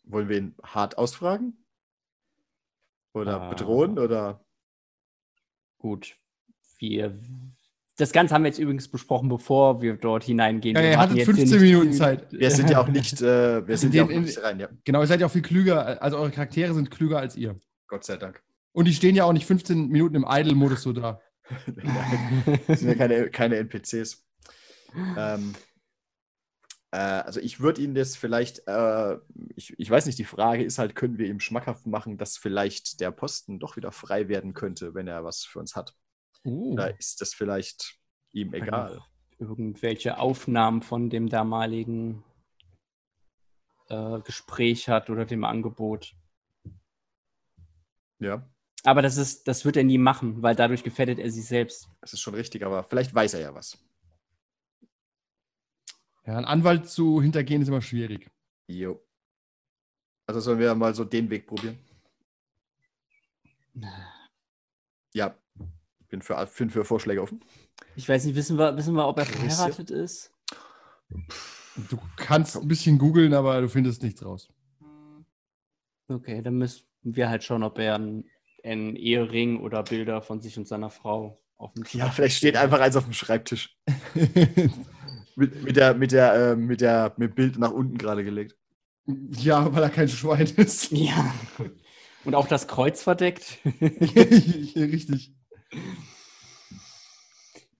Wollen 0.10 0.28
wir 0.30 0.38
ihn 0.38 0.56
hart 0.64 0.98
ausfragen? 0.98 1.66
Oder 3.14 3.42
Ah. 3.42 3.50
bedrohen? 3.50 3.98
Oder 4.00 4.44
Gut. 5.78 6.18
Wir. 6.78 7.18
Das 7.98 8.12
Ganze 8.12 8.34
haben 8.34 8.44
wir 8.44 8.50
jetzt 8.50 8.60
übrigens 8.60 8.90
besprochen, 8.90 9.30
bevor 9.30 9.82
wir 9.82 9.96
dort 9.96 10.24
hineingehen. 10.26 10.76
Ja, 10.76 10.82
Wir 10.82 10.92
ihr 10.92 10.98
hattet 11.00 11.18
jetzt 11.18 11.26
hier 11.26 11.36
15 11.36 11.62
nicht- 11.62 11.70
Minuten 11.72 11.94
Zeit. 11.94 12.32
wir 12.34 12.52
sind 12.52 12.70
ja 12.70 12.82
auch 12.82 12.88
nicht, 12.88 13.22
äh, 13.22 13.66
wir 13.68 13.78
sind 13.78 13.94
ja 13.94 14.04
auch 14.04 14.10
nicht 14.10 14.42
rein, 14.44 14.60
ja. 14.60 14.68
Genau, 14.84 15.02
ihr 15.02 15.08
seid 15.08 15.20
ja 15.22 15.28
auch 15.28 15.32
viel 15.32 15.42
klüger, 15.42 16.02
also 16.02 16.18
eure 16.18 16.32
Charaktere 16.32 16.74
sind 16.74 16.92
klüger 16.92 17.20
als 17.20 17.36
ihr. 17.38 17.58
Gott 17.88 18.04
sei 18.04 18.18
Dank. 18.18 18.42
Und 18.74 18.86
die 18.90 18.94
stehen 18.94 19.16
ja 19.16 19.24
auch 19.26 19.34
nicht 19.34 19.46
15 19.46 19.88
Minuten 19.90 20.16
im 20.16 20.26
Idle-Modus 20.28 20.82
so 20.84 20.92
da. 20.94 21.22
Das 22.68 22.80
sind 22.80 22.90
ja 22.90 22.96
keine, 22.96 23.30
keine 23.30 23.56
NPCs. 23.58 24.26
Ähm, 25.18 25.54
äh, 25.56 25.69
also 26.98 27.40
ich 27.40 27.60
würde 27.60 27.82
ihn 27.82 27.94
das 27.94 28.16
vielleicht, 28.16 28.68
äh, 28.68 29.18
ich, 29.56 29.78
ich 29.78 29.90
weiß 29.90 30.06
nicht, 30.06 30.18
die 30.18 30.26
Frage 30.26 30.64
ist 30.64 30.80
halt, 30.80 30.96
können 30.96 31.18
wir 31.18 31.28
ihm 31.28 31.40
schmackhaft 31.40 31.86
machen, 31.86 32.18
dass 32.18 32.38
vielleicht 32.38 33.00
der 33.00 33.12
Posten 33.12 33.60
doch 33.60 33.76
wieder 33.76 33.92
frei 33.92 34.28
werden 34.28 34.54
könnte, 34.54 34.96
wenn 34.96 35.08
er 35.08 35.24
was 35.24 35.46
für 35.46 35.60
uns 35.60 35.76
hat? 35.76 35.96
Uh, 36.46 36.74
Oder 36.74 36.98
ist 36.98 37.22
das 37.22 37.34
vielleicht 37.34 38.00
ihm 38.32 38.54
egal? 38.54 39.02
irgendwelche 39.40 40.18
Aufnahmen 40.18 40.82
von 40.82 41.10
dem 41.10 41.30
damaligen 41.30 42.24
äh, 43.88 44.20
Gespräch 44.22 44.90
hat 44.90 45.10
oder 45.10 45.26
dem 45.26 45.44
Angebot. 45.44 46.14
Ja, 48.20 48.46
Aber 48.84 49.02
das 49.02 49.16
ist, 49.18 49.48
das 49.48 49.64
wird 49.64 49.78
er 49.78 49.86
nie 49.86 49.98
machen, 49.98 50.42
weil 50.42 50.56
dadurch 50.56 50.84
gefährdet 50.84 51.20
er 51.20 51.32
sich 51.32 51.46
selbst. 51.46 51.90
das 52.02 52.14
ist 52.14 52.20
schon 52.20 52.36
richtig, 52.36 52.66
aber 52.66 52.84
vielleicht 52.84 53.16
weiß 53.16 53.34
er 53.36 53.42
ja 53.42 53.54
was. 53.54 53.78
Ja, 56.26 56.38
einen 56.38 56.46
Anwalt 56.46 56.88
zu 56.88 57.22
hintergehen 57.22 57.62
ist 57.62 57.68
immer 57.68 57.82
schwierig. 57.82 58.30
Jo. 58.68 59.02
Also 60.28 60.42
sollen 60.42 60.60
wir 60.60 60.76
mal 60.76 60.94
so 60.94 61.04
den 61.04 61.30
Weg 61.30 61.48
probieren? 61.48 61.80
Ja, 65.14 65.36
bin 66.10 66.22
für, 66.22 66.48
bin 66.58 66.70
für 66.70 66.86
Vorschläge 66.86 67.22
offen. 67.22 67.44
Ich 67.96 68.08
weiß 68.08 68.26
nicht, 68.26 68.36
wissen 68.36 68.58
wir, 68.58 68.76
wissen 68.78 68.94
wir, 68.94 69.08
ob 69.08 69.18
er 69.18 69.26
verheiratet 69.26 69.90
ist? 69.90 70.32
Du 71.90 71.98
kannst 72.16 72.58
ein 72.58 72.68
bisschen 72.68 72.98
googeln, 72.98 73.34
aber 73.34 73.62
du 73.62 73.70
findest 73.70 74.04
nichts 74.04 74.24
raus. 74.24 74.50
Okay, 76.08 76.42
dann 76.42 76.58
müssen 76.58 76.86
wir 77.04 77.30
halt 77.30 77.44
schauen, 77.44 77.64
ob 77.64 77.80
er 77.80 77.96
einen, 77.96 78.26
einen 78.64 78.96
Ehering 78.96 79.62
oder 79.62 79.84
Bilder 79.84 80.22
von 80.22 80.42
sich 80.42 80.58
und 80.58 80.68
seiner 80.68 80.90
Frau 80.90 81.42
auf 81.58 81.74
dem 81.74 81.84
Ja, 81.84 81.90
Schreibtisch 81.90 82.16
vielleicht 82.16 82.38
steht 82.38 82.58
einfach 82.58 82.80
eins 82.80 82.96
auf 82.96 83.06
dem 83.06 83.14
Schreibtisch. 83.14 83.78
Mit, 85.40 85.64
mit 85.64 85.78
der, 85.78 85.94
mit 85.94 86.12
der, 86.12 86.34
äh, 86.34 86.56
mit 86.58 86.82
der, 86.82 87.14
mit 87.16 87.34
Bild 87.34 87.58
nach 87.58 87.72
unten 87.72 87.98
gerade 87.98 88.26
gelegt. 88.26 88.58
ja, 89.06 89.74
weil 89.74 89.84
er 89.84 89.90
kein 89.90 90.10
Schwein 90.10 90.48
ist. 90.58 90.92
Ja. 90.92 91.34
Und 92.26 92.36
auch 92.36 92.48
das 92.50 92.68
Kreuz 92.68 93.02
verdeckt. 93.02 93.60
Richtig. 93.82 95.34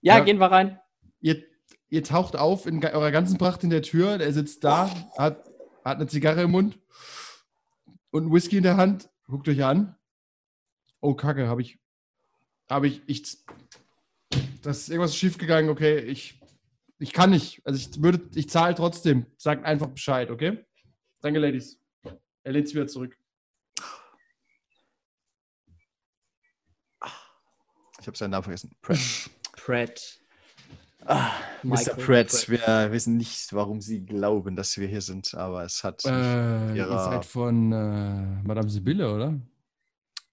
ja, 0.02 0.18
Ja. 0.18 0.24
gehen 0.24 0.38
wir 0.38 0.50
rein. 0.50 0.80
Ihr, 1.20 1.44
ihr 1.90 2.02
taucht 2.02 2.38
auf 2.38 2.66
in 2.66 2.82
eurer 2.86 3.12
ganzen 3.12 3.38
Pracht 3.38 3.66
in 3.66 3.70
der 3.70 3.82
Tür. 3.82 4.22
Er 4.22 4.32
sitzt 4.32 4.64
da, 4.64 4.90
hat, 5.18 5.44
hat 5.84 5.98
eine 5.98 6.08
Zigarre 6.08 6.44
im 6.44 6.52
Mund 6.52 6.80
und 8.12 8.24
einen 8.24 8.32
Whisky 8.32 8.56
in 8.56 8.64
der 8.64 8.78
Hand. 8.78 9.10
Guckt 9.28 9.50
euch 9.50 9.66
an. 9.66 9.98
Oh, 11.02 11.14
Kacke, 11.14 11.50
habe 11.50 11.62
ich. 11.62 11.78
Habe 12.70 12.88
ich. 12.88 13.02
ich 13.08 13.38
das 14.62 14.80
ist 14.80 14.90
irgendwas 14.90 15.16
schiefgegangen, 15.18 15.70
okay. 15.70 16.00
Ich, 16.00 16.40
ich 17.00 17.14
kann 17.14 17.30
nicht. 17.32 17.62
Also 17.66 17.80
ich 17.80 18.02
würde, 18.04 18.22
ich 18.36 18.50
zahle 18.50 18.76
trotzdem. 18.76 19.26
Sagt 19.38 19.66
einfach 19.66 19.88
Bescheid, 19.88 20.30
okay? 20.30 20.66
Danke, 21.22 21.40
Ladies. 21.40 21.80
Er 22.44 22.52
lehnt 22.54 22.68
sich 22.68 22.76
wieder 22.76 22.88
zurück. 22.88 23.18
Ich 28.02 28.08
habe 28.08 28.18
seinen 28.18 28.32
Namen 28.32 28.44
vergessen. 28.44 28.72
Pratt. 28.82 28.98
Pratt. 29.54 30.20
Ah, 31.06 31.32
Mr. 31.64 31.96
Pratt, 31.96 32.28
Pratt. 32.28 32.50
wir 32.50 32.92
wissen 32.92 33.18
nicht, 33.18 33.54
warum 33.54 33.82
Sie 33.82 34.06
glauben, 34.06 34.56
dass 34.56 34.78
wir 34.78 34.88
hier 34.88 35.02
sind, 35.02 35.34
aber 35.34 35.64
es 35.64 35.84
hat. 35.84 36.04
Äh, 36.06 36.70
ihr 36.70 36.76
ihrer- 36.76 37.04
seid 37.06 37.26
von 37.26 37.72
äh, 37.72 38.42
Madame 38.44 38.70
Sibylle, 38.70 39.14
oder? 39.14 39.40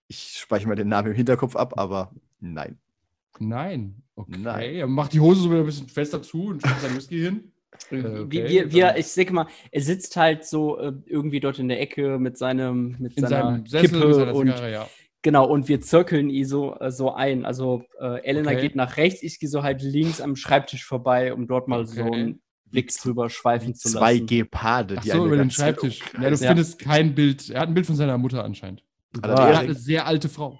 Ich 0.09 0.39
speichere 0.39 0.69
mal 0.69 0.75
den 0.77 0.89
Namen 0.89 1.09
im 1.09 1.15
Hinterkopf 1.15 1.57
ab, 1.57 1.79
aber 1.79 2.13
nein. 2.41 2.79
Nein. 3.41 4.03
Okay. 4.15 4.37
Nein. 4.39 4.75
Er 4.77 4.87
macht 4.87 5.13
die 5.13 5.21
Hose 5.21 5.41
so 5.43 5.51
wieder 5.51 5.61
ein 5.61 5.67
bisschen 5.67 5.89
fester 5.89 6.23
zu 6.23 6.47
und 6.47 6.61
stellt 6.61 6.81
seinen 6.81 6.97
Whisky 6.97 7.21
hin. 7.21 7.53
Wie- 7.91 7.99
okay, 7.99 8.27
wie, 8.31 8.49
wir, 8.49 8.73
wir, 8.73 8.87
dann- 8.87 8.97
ich 8.99 9.13
denke 9.15 9.35
mal, 9.35 9.47
er 9.71 9.81
sitzt 9.83 10.17
halt 10.17 10.45
so 10.47 10.79
äh, 10.79 10.93
irgendwie 11.05 11.41
dort 11.41 11.59
in 11.59 11.69
der 11.69 11.81
Ecke 11.81 12.19
mit 12.19 12.39
seinem 12.39 12.97
mit 12.99 13.15
In 13.19 13.27
seiner 13.27 13.45
seinem 13.51 13.67
Sessel 13.67 13.89
Kippe 13.91 14.07
mit 14.07 14.15
seiner 14.15 14.35
und 14.35 14.47
Zigarre, 14.47 14.73
ja. 14.73 14.89
Genau, 15.23 15.45
und 15.47 15.69
wir 15.69 15.81
zirkeln 15.81 16.31
ihn 16.31 16.47
so, 16.47 16.75
äh, 16.79 16.91
so 16.91 17.13
ein. 17.13 17.45
Also 17.45 17.83
äh, 18.01 18.23
Elena 18.25 18.53
Okay. 18.53 18.61
geht 18.63 18.77
nach 18.77 18.97
rechts, 18.97 19.23
ich 19.23 19.39
gehe 19.41 19.49
so 19.49 19.63
halt 19.63 19.83
links 19.83 20.21
am 20.23 20.37
Schreibtisch 20.37 20.85
vorbei, 20.87 21.35
um 21.35 21.47
dort 21.47 21.69
mal 21.69 21.85
so 21.87 22.01
Okay. 22.03 22.15
einen 22.15 22.41
Blick 22.71 22.91
drüber 22.97 23.29
schweifen 23.29 23.75
zu 23.75 23.91
Zwei 23.91 24.15
lassen. 24.15 24.27
Geparde, 24.27 24.95
Ach 24.99 25.03
die 25.03 25.11
so, 25.11 25.17
eine 25.19 25.27
über 25.27 25.37
den 25.37 25.51
Schreibtisch. 25.51 26.01
Ja, 26.15 26.31
du 26.31 26.37
Ja. 26.37 26.49
findest 26.49 26.79
kein 26.79 27.15
Bild. 27.15 27.51
Er 27.51 27.61
hat 27.61 27.69
ein 27.69 27.75
Bild 27.75 27.87
von 27.87 27.97
seiner 27.97 28.17
Mutter 28.19 28.43
anscheinend. 28.45 28.83
Hat 29.23 29.39
Er 29.39 29.47
hat 29.57 29.65
eine 29.65 29.75
sehr 29.75 30.07
alte 30.07 30.29
Frau. 30.29 30.59